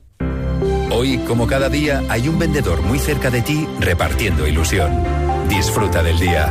Hoy, 0.90 1.18
como 1.26 1.46
cada 1.46 1.68
día, 1.68 2.02
hay 2.08 2.26
un 2.28 2.38
vendedor 2.38 2.80
muy 2.82 2.98
cerca 2.98 3.30
de 3.30 3.42
ti 3.42 3.68
repartiendo 3.78 4.46
ilusión. 4.46 4.90
Disfruta 5.48 6.02
del 6.02 6.18
día. 6.18 6.50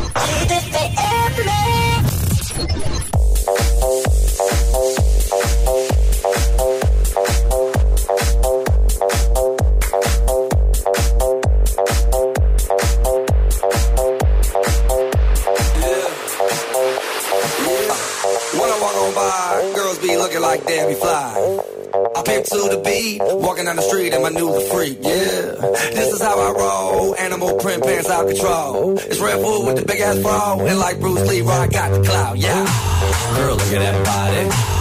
Like 20.51 20.65
Debbie 20.65 20.95
Fly. 20.95 21.59
I 22.13 22.23
pimp 22.23 22.45
to 22.45 22.57
the 22.75 22.81
beat, 22.83 23.19
walking 23.21 23.65
down 23.65 23.77
the 23.77 23.81
street 23.81 24.13
in 24.13 24.21
my 24.21 24.29
new 24.29 24.51
the 24.51 24.59
freak, 24.69 24.97
yeah. 25.01 25.55
This 25.95 26.11
is 26.11 26.21
how 26.21 26.37
I 26.37 26.51
roll, 26.51 27.15
animal 27.15 27.57
print 27.57 27.81
pants 27.83 28.09
out 28.09 28.27
control. 28.27 28.97
It's 28.99 29.19
Red 29.19 29.41
Bull 29.41 29.65
with 29.65 29.77
the 29.77 29.85
big 29.85 30.01
ass 30.01 30.19
bra, 30.19 30.59
and 30.59 30.77
like 30.77 30.99
Bruce 30.99 31.25
Lee, 31.29 31.41
I 31.41 31.67
got 31.67 31.91
the 31.91 32.03
clout, 32.03 32.37
yeah. 32.37 32.65
Girl, 33.37 33.55
look 33.55 33.71
at 33.71 33.79
that 33.79 34.05
body. 34.05 34.70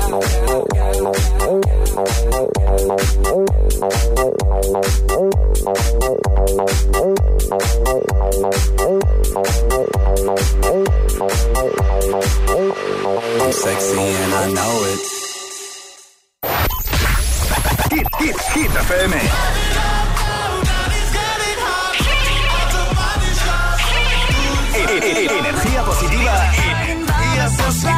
I'm 0.00 0.22
sexy 13.52 13.98
and 13.98 14.34
I 14.34 14.52
know 14.52 14.84
it. 14.84 15.00
Hit, 17.90 18.06
hit, 18.18 18.36
hit 18.54 18.70
FM. 18.70 19.20
Energía 25.38 25.82
positiva. 25.84 26.52
Energía 26.54 27.48
positiva. 27.56 27.97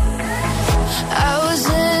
I 1.13 1.37
was 1.45 1.69
into 1.69 2.00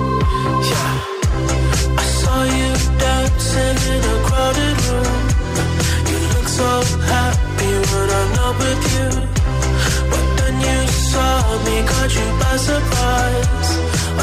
with 8.59 8.83
you. 8.93 9.07
But 10.11 10.25
then 10.37 10.55
you 10.67 10.79
saw 11.11 11.33
me, 11.65 11.75
caught 11.89 12.13
you 12.19 12.27
by 12.41 12.55
surprise. 12.57 13.69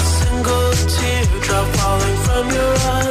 A 0.01 0.03
single 0.19 0.71
teardrop 0.95 1.67
falling 1.77 2.17
from 2.27 2.45
your 2.57 2.75
eye. 2.95 3.08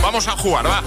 Vamos 0.00 0.26
a 0.28 0.30
jugar, 0.30 0.66
va. 0.66 0.82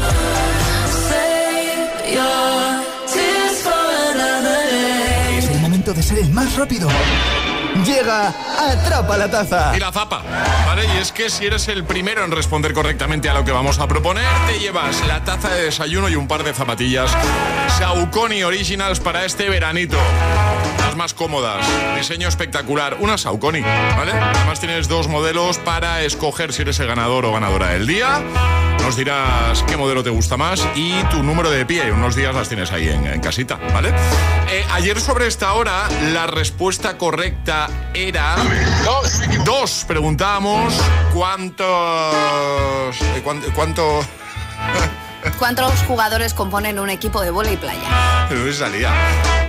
Es 5.37 5.49
el 5.51 5.59
momento 5.59 5.93
de 5.93 6.01
ser 6.01 6.17
el 6.17 6.31
más 6.31 6.55
rápido. 6.55 6.89
Llega 7.85 8.33
Atrapa 8.57 9.17
la 9.17 9.29
Taza. 9.29 9.77
Y 9.77 9.79
la 9.79 9.91
zapa, 9.91 10.23
¿vale? 10.65 10.87
Y 10.95 10.97
es 10.97 11.11
que 11.11 11.29
si 11.29 11.45
eres 11.45 11.67
el 11.67 11.83
primero 11.83 12.25
en 12.25 12.31
responder 12.31 12.73
correctamente 12.73 13.29
a 13.29 13.35
lo 13.35 13.45
que 13.45 13.51
vamos 13.51 13.77
a 13.77 13.87
proponer, 13.87 14.25
te 14.47 14.57
llevas 14.57 15.05
la 15.05 15.23
taza 15.23 15.49
de 15.49 15.65
desayuno 15.65 16.09
y 16.09 16.15
un 16.15 16.27
par 16.27 16.43
de 16.43 16.53
zapatillas 16.53 17.11
Saucony 17.77 18.41
Originals 18.41 18.99
para 18.99 19.25
este 19.25 19.47
veranito. 19.47 19.97
Las 20.95 21.11
más 21.11 21.13
cómodas, 21.13 21.65
diseño 21.97 22.29
espectacular, 22.29 22.95
una 23.01 23.17
Saucony, 23.17 23.59
¿vale? 23.97 24.13
Además 24.13 24.61
tienes 24.61 24.87
dos 24.87 25.09
modelos 25.09 25.57
para 25.57 26.03
escoger 26.03 26.53
si 26.53 26.61
eres 26.61 26.79
el 26.79 26.87
ganador 26.87 27.25
o 27.25 27.33
ganadora 27.33 27.71
del 27.71 27.85
día. 27.85 28.21
Nos 28.81 28.95
dirás 28.95 29.61
qué 29.63 29.75
modelo 29.75 30.03
te 30.03 30.09
gusta 30.09 30.37
más 30.37 30.65
y 30.73 30.93
tu 31.11 31.21
número 31.21 31.51
de 31.51 31.65
pie. 31.65 31.91
Unos 31.91 32.15
días 32.15 32.33
las 32.33 32.47
tienes 32.47 32.71
ahí 32.71 32.87
en, 32.87 33.07
en 33.07 33.19
casita, 33.19 33.59
¿vale? 33.73 33.89
Eh, 34.49 34.65
ayer 34.71 35.01
sobre 35.01 35.27
esta 35.27 35.51
hora 35.55 35.89
la 36.13 36.27
respuesta 36.27 36.97
correcta 36.97 37.67
era... 37.93 38.37
Dos. 38.85 39.21
Dos. 39.43 39.83
Preguntábamos 39.85 40.73
cuántos... 41.13 42.95
eh, 43.01 43.21
cuánto... 43.21 43.51
cuánto... 43.53 43.99
¿Cuántos 45.39 45.73
jugadores 45.87 46.33
componen 46.33 46.79
un 46.79 46.89
equipo 46.89 47.21
de 47.21 47.31
vóley 47.31 47.57
playa? 47.57 48.27
No 48.29 48.45
me 48.45 48.53
salía. 48.53 48.93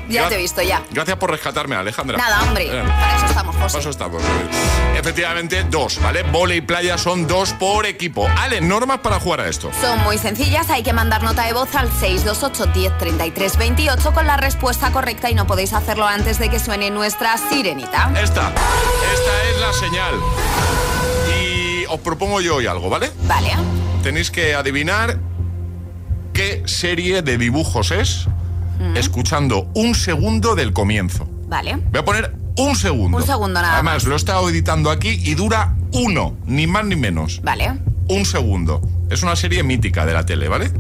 Ya 0.09 0.23
Gra- 0.25 0.29
te 0.29 0.35
he 0.37 0.39
visto, 0.39 0.63
ya. 0.63 0.83
Gracias 0.91 1.17
por 1.17 1.31
rescatarme, 1.31 1.75
Alejandra. 1.77 2.17
Nada, 2.19 2.43
hombre. 2.43 2.67
Eh, 2.67 2.83
Para 2.83 3.17
eso 3.17 3.27
estamos, 3.27 3.55
para 3.57 3.65
José. 3.69 3.79
eso 3.81 3.91
estamos. 3.91 4.23
Efectivamente, 4.97 5.65
dos, 5.65 6.01
¿vale? 6.03 6.23
Vole 6.23 6.57
y 6.57 6.61
playa 6.61 6.97
son 6.99 7.27
dos 7.27 7.53
por 7.53 7.87
equipo. 7.87 8.29
Ale, 8.39 8.61
normas 8.61 9.01
para 9.01 9.19
jugar 9.21 9.41
a 9.41 9.49
esto. 9.49 9.71
Son 9.81 9.99
muy 10.01 10.17
sencillas, 10.19 10.71
hay 10.71 10.83
que 10.83 10.93
mandar 10.93 11.23
nota 11.23 11.45
de 11.47 11.53
voz 11.53 11.75
al 11.75 11.91
628 11.93 12.67
10 12.73 12.99
33 12.99 13.57
28 13.59 14.13
con 14.15 14.27
la 14.27 14.37
respuesta 14.37 14.91
correcta 14.93 15.29
y 15.31 15.35
no 15.35 15.47
podéis 15.47 15.73
hacerlo 15.73 16.07
antes 16.07 16.39
de 16.39 16.49
que 16.49 16.59
suene 16.59 16.91
nuestra 16.91 17.37
sirenita. 17.37 18.11
Esta. 18.21 18.53
Esta 18.53 19.43
es 19.51 19.61
la 19.61 19.73
señal. 19.73 20.15
Y 21.41 21.85
os 21.87 22.01
propongo 22.01 22.41
yo 22.41 22.57
hoy 22.57 22.67
algo, 22.67 22.89
¿vale? 22.89 23.11
Vale. 23.25 23.51
Tenéis 24.03 24.31
que 24.31 24.55
adivinar 24.55 25.19
qué 26.33 26.63
serie 26.67 27.23
de 27.23 27.39
dibujos 27.39 27.91
es 27.91 28.27
escuchando 28.95 29.71
un 29.75 29.95
segundo 29.95 30.55
del 30.55 30.73
comienzo. 30.73 31.29
Vale. 31.49 31.77
Voy 31.91 32.01
a 32.01 32.05
poner 32.05 32.35
un 32.57 32.75
segundo. 32.77 33.19
Un 33.19 33.25
segundo 33.27 33.61
nada 33.61 33.75
Además, 33.75 33.95
más. 33.97 34.05
lo 34.05 34.15
he 34.15 34.17
estado 34.17 34.49
editando 34.49 34.91
aquí 34.91 35.21
y 35.25 35.35
dura 35.35 35.75
uno, 35.93 36.37
ni 36.47 36.67
más 36.67 36.85
ni 36.85 36.97
menos. 36.97 37.41
Vale. 37.43 37.73
Un 38.09 38.25
segundo. 38.25 38.81
Es 39.11 39.23
una 39.23 39.37
serie 39.37 39.63
mítica 39.63 40.05
de 40.07 40.13
la 40.13 40.27
tele, 40.27 40.49
¿vale? 40.49 40.71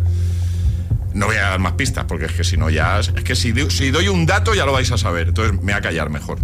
No 1.14 1.26
voy 1.26 1.36
a 1.36 1.42
dar 1.51 1.59
más 1.61 1.72
pistas 1.72 2.05
porque 2.05 2.26
es 2.26 2.32
que 2.32 2.44
si 2.44 2.57
no 2.57 2.68
ya... 2.70 2.99
Es 3.01 3.11
que 3.11 3.34
si, 3.36 3.53
si 3.70 3.90
doy 3.90 4.09
un 4.09 4.26
dato 4.26 4.55
ya 4.55 4.66
lo 4.66 4.72
vais 4.72 4.90
a 4.92 4.99
saber. 4.99 5.28
Entonces 5.28 5.55
me 5.55 5.72
voy 5.72 5.72
a 5.72 5.80
callar 5.80 6.11
mejor. 6.11 6.38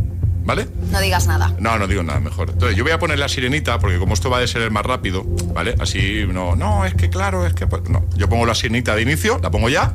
¿Vale? 0.45 0.67
No 0.91 1.01
digas 1.01 1.27
nada. 1.29 1.55
No, 1.61 1.79
no 1.79 1.87
digo 1.87 2.03
nada 2.03 2.19
mejor. 2.19 2.51
Entonces 2.51 2.77
yo 2.77 2.83
voy 2.83 2.93
a 2.93 2.99
poner 2.99 3.19
la 3.19 3.29
sirenita 3.29 3.79
porque 3.79 3.99
como 3.99 4.15
esto 4.15 4.29
va 4.29 4.39
a 4.41 4.47
ser 4.47 4.63
el 4.63 4.71
más 4.73 4.85
rápido, 4.85 5.25
¿vale? 5.55 5.77
Así 5.79 6.25
no, 6.33 6.57
no, 6.57 6.85
es 6.85 6.95
que 6.95 7.11
claro, 7.11 7.47
es 7.47 7.55
que... 7.55 7.67
pues, 7.69 7.83
No, 7.89 8.05
yo 8.17 8.29
pongo 8.29 8.45
la 8.45 8.55
sirenita 8.55 8.95
de 8.97 9.03
inicio, 9.03 9.39
la 9.41 9.51
pongo 9.53 9.69
ya. 9.69 9.95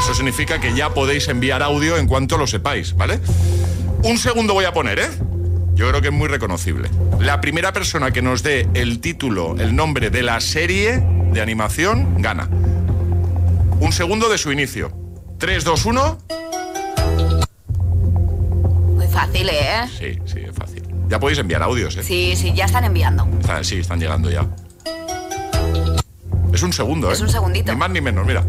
Eso 0.00 0.14
significa 0.14 0.60
que 0.60 0.74
ya 0.74 0.90
podéis 0.94 1.28
enviar 1.28 1.62
audio 1.62 1.96
en 1.96 2.06
cuanto 2.06 2.38
lo 2.38 2.46
sepáis, 2.46 2.96
¿vale? 2.96 3.20
Un 4.02 4.16
segundo 4.18 4.54
voy 4.54 4.64
a 4.64 4.72
poner, 4.72 4.98
¿eh? 5.00 5.08
yo 5.74 5.88
creo 5.88 6.00
que 6.00 6.08
es 6.08 6.14
muy 6.14 6.26
reconocible. 6.28 6.88
La 7.20 7.40
primera 7.40 7.72
persona 7.72 8.10
que 8.10 8.20
nos 8.22 8.42
dé 8.42 8.68
el 8.74 9.00
título, 9.00 9.54
el 9.58 9.76
nombre 9.76 10.10
de 10.10 10.22
la 10.22 10.40
serie 10.40 11.00
de 11.32 11.40
animación, 11.40 12.20
gana. 12.20 12.48
Un 13.80 13.92
segundo 13.92 14.28
de 14.28 14.38
su 14.38 14.50
inicio. 14.50 14.90
3, 15.38 15.62
2, 15.64 15.84
1. 15.84 16.18
Muy 18.94 19.06
fácil, 19.06 19.48
¿eh? 19.50 19.84
Sí, 19.96 20.18
sí, 20.24 20.40
es 20.40 20.54
fácil. 20.56 20.82
Ya 21.08 21.20
podéis 21.20 21.38
enviar 21.38 21.62
audios, 21.62 21.96
¿eh? 21.96 22.02
Sí, 22.02 22.34
sí, 22.36 22.52
ya 22.54 22.64
están 22.64 22.84
enviando. 22.84 23.28
Está- 23.40 23.62
sí, 23.62 23.76
están 23.78 24.00
llegando 24.00 24.30
ya. 24.30 24.46
Es 26.52 26.62
un 26.64 26.72
segundo, 26.72 27.10
¿eh? 27.10 27.12
Es 27.12 27.20
un 27.20 27.28
segundito. 27.28 27.70
Ni 27.72 27.78
más 27.78 27.90
ni 27.90 28.00
menos, 28.00 28.26
mira. 28.26 28.44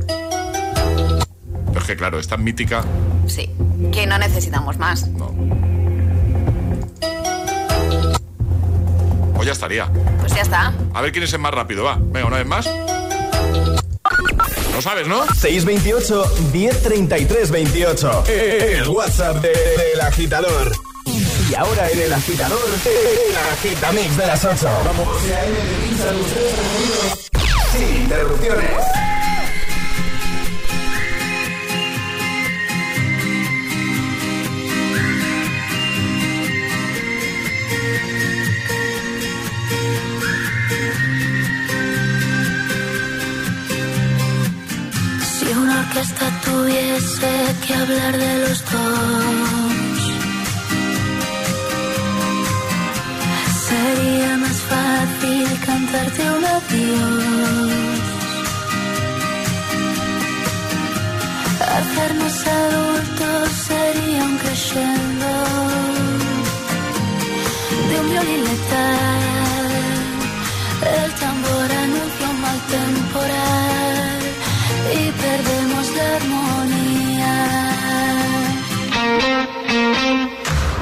Pero 1.70 1.80
es 1.82 1.86
que 1.88 1.96
claro, 1.96 2.20
es 2.20 2.28
tan 2.28 2.44
mítica. 2.44 2.84
Sí, 3.28 3.50
que 3.92 4.06
no 4.08 4.18
necesitamos 4.18 4.78
más. 4.78 5.06
Pues 9.36 9.46
ya 9.46 9.54
estaría. 9.54 9.88
Pues 10.20 10.34
ya 10.34 10.42
está. 10.42 10.74
A 10.94 11.02
ver 11.02 11.12
quién 11.12 11.24
es 11.24 11.34
el 11.34 11.40
más 11.40 11.54
rápido, 11.54 11.84
va. 11.86 11.98
Venga, 12.00 12.28
una 12.28 12.38
vez 12.38 12.46
más. 12.48 12.70
No 14.74 14.82
sabes, 14.82 15.08
¿no? 15.08 15.26
628 15.34 16.24
1033 16.54 17.52
28. 17.52 18.24
El 18.28 18.88
WhatsApp 18.90 19.38
de- 19.38 19.50
del 19.50 20.02
agitador. 20.02 20.72
Y 21.50 21.56
ahora 21.56 21.90
en 21.90 22.00
el 22.02 22.14
agitador, 22.14 22.60
el 22.86 23.36
agitamix 23.54 24.18
de 24.18 24.28
las 24.28 24.46
8. 24.46 24.70
Vamos. 24.86 25.08
Sin 27.72 28.02
interrupciones. 28.04 28.72
Una 45.92 46.02
orquesta 46.02 46.30
tuviese 46.46 47.32
que 47.66 47.74
hablar 47.74 48.16
de 48.16 48.48
los 48.48 48.64
dos, 48.66 50.02
sería 53.68 54.38
más 54.38 54.58
fácil 54.72 55.48
cantarte 55.66 56.30
un 56.30 56.46
adiós. 56.46 57.72
Hacernos 61.78 62.48
adultos 62.48 63.50
sería 63.68 64.24
un 64.26 64.38
crescendo 64.38 65.32
de 67.90 68.00
un 68.00 68.10
violín 68.12 68.44
letal. 68.44 69.72
El 71.04 71.12
tambor 71.16 71.72
anuncia 71.84 72.30
un 72.30 72.42
mal 72.42 72.60
temporal 72.78 74.20
y 74.94 75.12
perdemos 75.12 75.59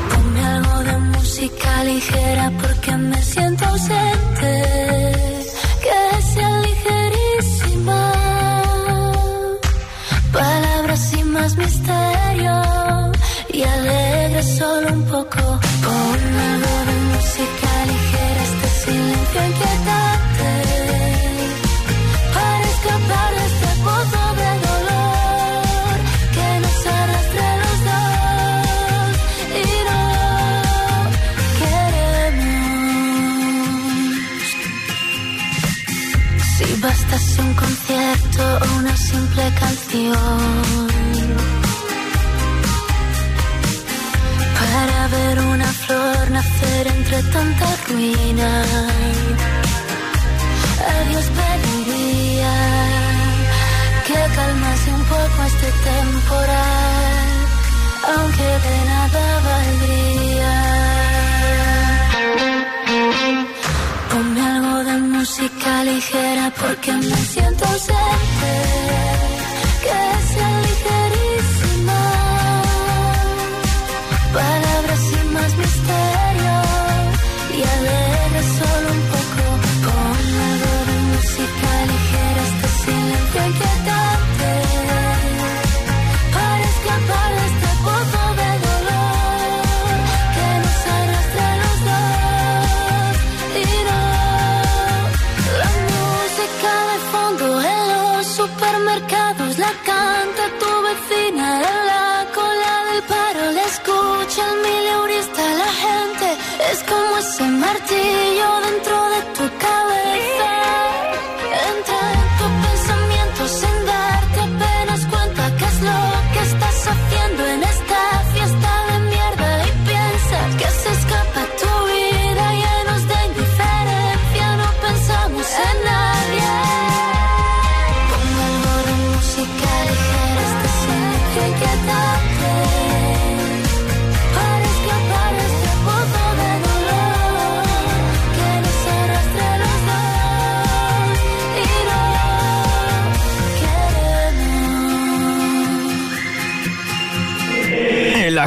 Ponme 0.10 0.42
algo 0.56 0.78
de 0.84 0.98
música 0.98 1.84
ligera 1.84 2.52
porque 2.62 2.92
me 2.98 3.22
siento 3.24 3.66
ausente. 3.66 4.37
Concierto 37.68 38.44
o 38.64 38.80
una 38.80 38.96
simple 38.96 39.44
canción 39.60 40.88
para 44.60 45.00
ver 45.16 45.36
una 45.56 45.70
flor 45.84 46.32
nacer 46.32 46.88
entre 46.96 47.18
tanta 47.36 47.68
ruina. 47.88 48.52
A 50.92 50.96
Dios 51.10 51.26
pediría 51.40 52.56
que 54.08 54.20
calmase 54.38 54.90
un 55.00 55.04
poco 55.16 55.38
este 55.52 55.70
temporal, 55.92 57.30
aunque 58.16 58.50
de 58.66 58.76
nada 58.90 58.97
música 65.40 65.84
ligera 65.84 66.52
porque 66.60 66.92
me 66.94 67.16
siento 67.16 67.64
ausente, 67.66 68.54
que 69.84 70.34
sea 70.34 70.62
ligerísima. 70.62 71.27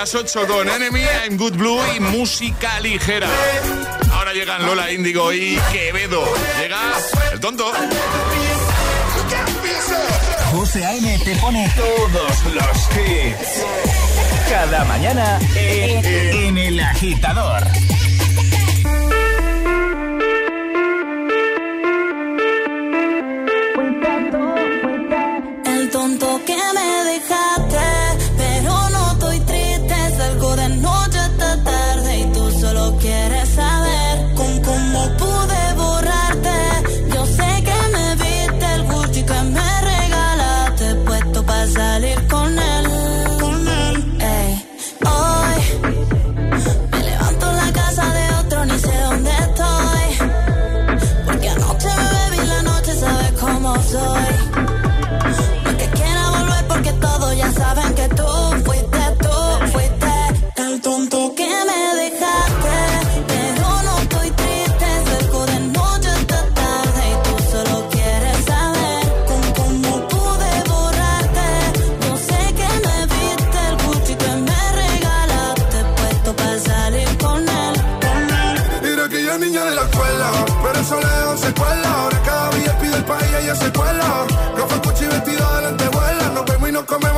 las 0.00 0.14
8 0.14 0.46
con 0.46 0.68
Enemy, 0.68 1.00
I'm 1.24 1.36
Good 1.36 1.54
Blue 1.54 1.80
y 1.96 1.98
música 1.98 2.78
ligera. 2.78 3.26
Ahora 4.12 4.32
llegan 4.32 4.64
Lola 4.64 4.92
Índigo 4.92 5.32
y 5.32 5.58
Quevedo. 5.72 6.24
Llega 6.60 6.78
el 7.32 7.40
tonto. 7.40 7.72
José 10.52 10.86
A.M. 10.86 11.18
te 11.24 11.34
pone 11.36 11.68
todos 11.76 12.44
los 12.54 12.96
hits. 12.96 13.64
Cada 14.48 14.84
mañana 14.84 15.40
en, 15.56 16.04
en 16.04 16.58
El 16.58 16.78
Agitador. 16.78 17.64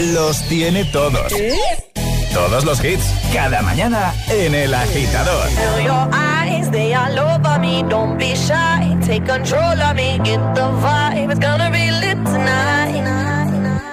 Los 0.00 0.42
tiene 0.48 0.84
todos. 0.86 1.32
Todos 2.32 2.64
los 2.64 2.82
hits, 2.84 3.04
cada 3.32 3.60
mañana 3.62 4.14
en 4.28 4.54
El 4.54 4.72
Agitador. 4.72 5.48
Feel 5.48 5.84
your 5.84 6.08
eyes, 6.12 6.70
they 6.70 6.94
all 6.94 7.18
over 7.18 7.58
me. 7.58 7.82
Don't 7.88 8.16
be 8.18 8.34
shy, 8.36 8.96
take 9.04 9.26
control 9.26 9.80
of 9.80 9.96
me. 9.96 10.18
Get 10.22 10.40
the 10.54 10.70
vibe, 10.80 11.30
it's 11.30 11.40
gonna 11.40 11.70
be 11.70 11.90
lit 11.90 12.24
tonight. 12.24 12.80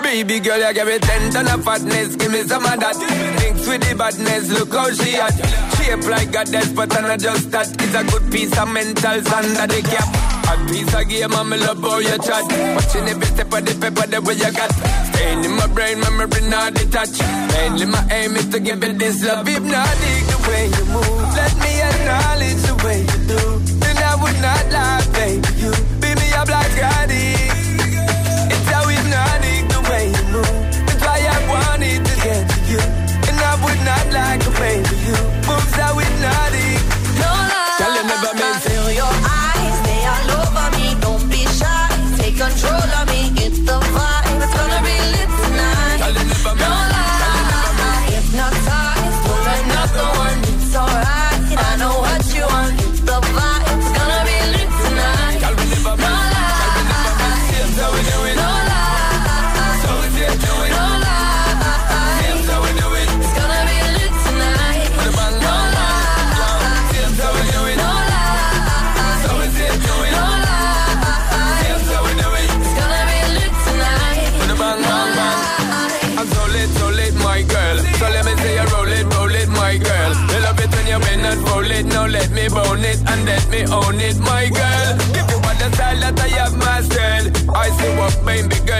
Baby 0.03 0.39
girl, 0.39 0.59
you 0.59 0.73
give 0.73 0.87
me 0.87 0.99
ten 0.99 1.31
ton 1.31 1.47
of 1.47 1.63
fatness, 1.63 2.15
give 2.15 2.31
me 2.31 2.43
some 2.43 2.65
of 2.65 2.79
that. 2.79 2.95
Mix 3.39 3.67
with 3.67 3.81
the 3.81 3.95
badness, 3.95 4.49
look 4.49 4.73
how 4.73 4.89
she 4.91 5.15
at. 5.15 5.33
Shape 5.75 6.07
like 6.07 6.35
a 6.35 6.45
death, 6.45 6.73
but 6.75 6.95
I'm 6.95 7.03
not 7.03 7.19
just 7.19 7.51
that. 7.51 7.67
It's 7.81 7.95
a 7.95 8.03
good 8.03 8.31
piece 8.31 8.57
of 8.57 8.69
mental 8.69 9.11
under 9.11 9.67
the 9.67 9.81
cap. 9.81 10.07
A 10.47 10.55
piece 10.71 10.93
of 10.93 11.09
game, 11.09 11.33
I'm 11.33 11.49
love 11.49 11.81
how 11.81 11.99
you 11.99 12.17
chat. 12.19 12.43
Watching 12.75 13.07
every 13.09 13.25
step 13.25 13.51
of 13.51 13.65
the 13.65 13.73
paper, 13.81 14.07
the 14.07 14.21
way 14.21 14.35
you 14.35 14.51
got. 14.53 14.71
Staying 15.17 15.43
in 15.45 15.53
my 15.57 15.65
brain, 15.67 15.99
memory 15.99 16.41
not 16.47 16.75
detached. 16.75 17.19
Mainly 17.53 17.87
my 17.87 18.03
aim 18.11 18.35
is 18.35 18.47
to 18.49 18.59
give 18.59 18.83
it 18.83 18.99
this 18.99 19.25
love. 19.25 19.49
If 19.49 19.63
not, 19.63 19.89
dig 20.03 20.23
the 20.29 20.39
way 20.47 20.65
you 20.77 20.85
move. 20.93 21.33
Let 21.33 21.53
me 21.57 21.71
acknowledge 21.89 22.61
the 22.69 22.75
way 22.85 22.99
you 23.01 23.19
do. 23.33 23.41
Then 23.81 23.97
I 23.97 24.13
would 24.21 24.39
not 24.47 24.63
lie, 24.71 25.01
baby. 25.17 25.49
You 25.57 25.71
beat 26.01 26.17
me 26.21 26.27
up 26.33 26.47
like 26.49 26.69
Scotty. 26.77 27.06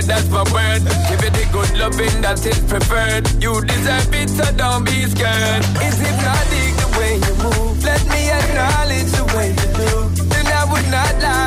Girl, 0.01 0.07
that's 0.07 0.29
my 0.29 0.43
word. 0.53 0.81
Give 1.09 1.23
it 1.23 1.33
the 1.33 1.47
good 1.51 1.77
loving 1.77 2.21
that 2.21 2.45
is 2.45 2.59
preferred. 2.59 3.27
You 3.41 3.61
deserve 3.61 4.13
it, 4.13 4.29
so 4.29 4.45
don't 4.55 4.83
be 4.85 5.05
scared. 5.05 5.63
It's 5.81 5.97
hypnotic 5.97 6.73
the 6.81 6.89
way 6.97 7.13
you 7.15 7.33
move. 7.43 7.83
Let 7.83 8.03
me 8.07 8.29
acknowledge 8.29 9.11
the 9.11 9.25
way 9.35 9.49
you 9.49 9.67
do. 9.73 10.25
Then 10.29 10.47
I 10.47 10.63
would 10.71 10.87
not 10.89 11.13
lie, 11.21 11.46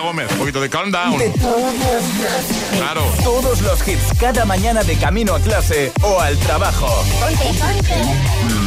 Gómez, 0.00 0.30
un 0.32 0.38
poquito 0.38 0.60
de 0.60 0.68
Calm 0.68 0.90
Down. 0.90 1.18
De 1.18 1.30
todos 1.30 1.74
los 1.74 2.78
Claro. 2.78 3.02
Todos 3.22 3.60
los 3.62 3.86
hits 3.86 4.18
cada 4.18 4.44
mañana 4.44 4.82
de 4.82 4.96
camino 4.96 5.34
a 5.34 5.40
clase 5.40 5.92
o 6.02 6.20
al 6.20 6.36
trabajo. 6.38 7.04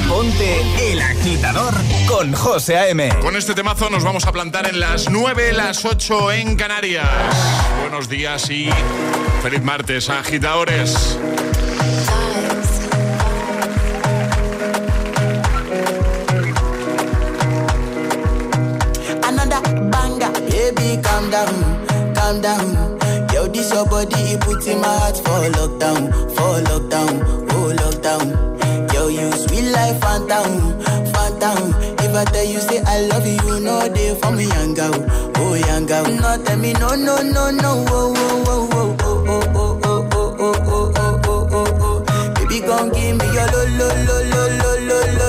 Ponte 0.07 0.91
el 0.91 1.01
agitador 1.01 1.73
con 2.07 2.34
José 2.34 2.77
A.M. 2.77 3.09
Con 3.21 3.36
este 3.36 3.53
temazo 3.53 3.89
nos 3.89 4.03
vamos 4.03 4.25
a 4.25 4.31
plantar 4.31 4.67
en 4.67 4.79
las 4.79 5.09
9, 5.09 5.53
las 5.53 5.86
8 5.86 6.31
en 6.34 6.55
Canarias. 6.55 7.07
Buenos 7.81 8.09
días 8.09 8.49
y 8.49 8.69
feliz 9.41 9.63
martes, 9.63 10.09
agitadores. 10.09 11.17
Calm 21.24 21.30
down, 21.32 22.15
calm 22.15 22.41
down. 22.41 22.99
Yo, 23.34 23.47
this 23.47 23.71
your 23.74 23.86
body, 23.86 24.15
it 24.34 24.41
puts 24.41 24.67
in 24.67 24.80
my 24.82 24.88
heart 24.88 25.17
for 25.17 25.49
lockdown, 25.57 26.11
for 26.36 26.61
lockdown, 26.69 27.47
oh 27.51 27.74
lockdown. 27.76 28.93
Yo, 28.93 29.07
you 29.07 29.32
sweet 29.32 29.71
life, 29.71 29.99
phantom, 30.01 30.80
phantom. 31.13 31.74
If 31.99 32.15
I 32.15 32.26
tell 32.26 32.45
you 32.45 32.59
say 32.59 32.82
I 32.86 33.01
love 33.07 33.26
you, 33.26 33.34
you 33.47 33.59
know 33.61 33.88
they 33.89 34.15
for 34.15 34.32
me, 34.32 34.45
young 34.47 34.74
girl, 34.74 34.93
oh 35.38 35.53
young 35.55 35.86
girl. 35.86 36.03
No, 36.05 36.43
tell 36.43 36.57
me 36.57 36.74
no, 36.74 36.95
no, 36.95 37.21
no, 37.21 37.51
no, 37.51 37.86
oh, 37.89 38.13
oh, 38.15 38.67
oh, 38.74 38.97
oh, 39.01 39.26
oh, 39.28 39.51
oh, 39.53 39.80
oh, 39.84 40.09
oh, 40.13 40.36
oh, 40.39 40.39
oh, 40.39 40.61
oh, 40.67 40.93
oh, 40.95 41.21
oh, 41.26 41.47
oh, 41.51 42.03
oh. 42.07 42.34
Baby, 42.36 42.59
come 42.61 42.89
give 42.91 43.17
me 43.17 43.26
your 43.34 43.47
lo, 43.47 43.61
lo, 43.80 43.88
lo, 44.05 44.17
lo, 44.30 44.41
lo, 44.59 44.71
lo, 44.88 44.99
lo, 45.17 45.22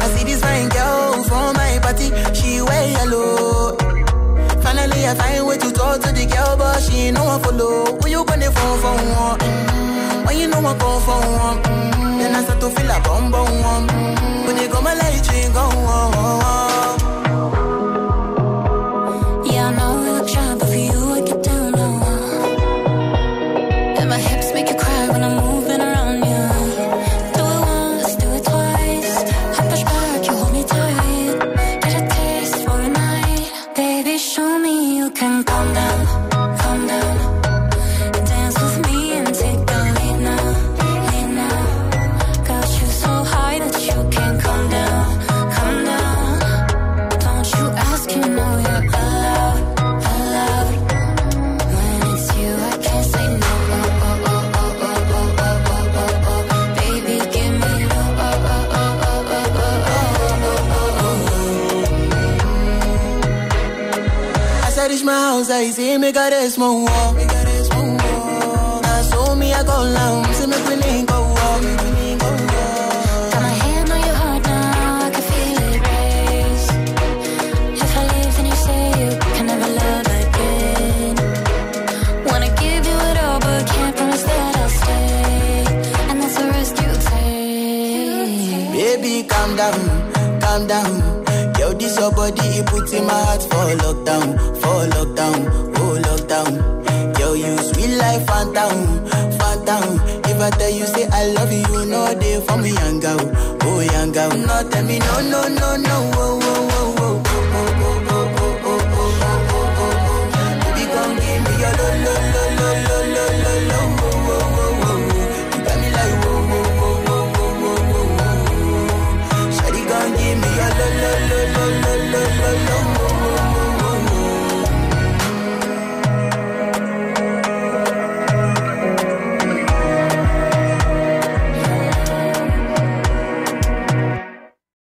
I 0.00 0.06
see 0.14 0.24
this 0.24 0.40
fine 0.42 0.68
girl 0.68 1.22
from 1.24 1.54
my 1.56 1.78
party, 1.82 2.10
she 2.34 2.60
wear 2.62 2.90
yellow. 2.90 3.76
Finally, 4.62 5.06
I 5.06 5.14
find 5.14 5.60
to 5.60 5.72
talk 5.72 6.00
to 6.02 6.12
the 6.12 6.26
girl, 6.26 6.56
but 6.56 6.80
she 6.82 7.10
no 7.10 7.24
one 7.24 7.40
follow. 7.42 7.96
Who 8.00 8.08
you 8.08 8.24
gonna 8.24 8.50
phone 8.50 8.78
for 8.80 8.96
one? 9.14 9.38
When 10.26 10.38
you 10.38 10.48
know 10.48 10.58
I 10.58 10.74
come 10.78 11.00
for 11.02 11.20
then 12.18 12.34
I 12.34 12.42
start 12.44 12.60
to 12.60 12.70
feel 12.70 12.90
a 12.90 13.00
bum 13.00 13.30
bum 13.30 13.62
one. 13.62 13.86
Mm, 13.88 14.46
When 14.46 14.56
you 14.58 14.68
go 14.68 14.80
my 14.82 14.94
light 14.94 15.26
ring 15.32 15.52
go 15.52 15.60
on. 15.60 16.97
Yeah, 16.97 16.97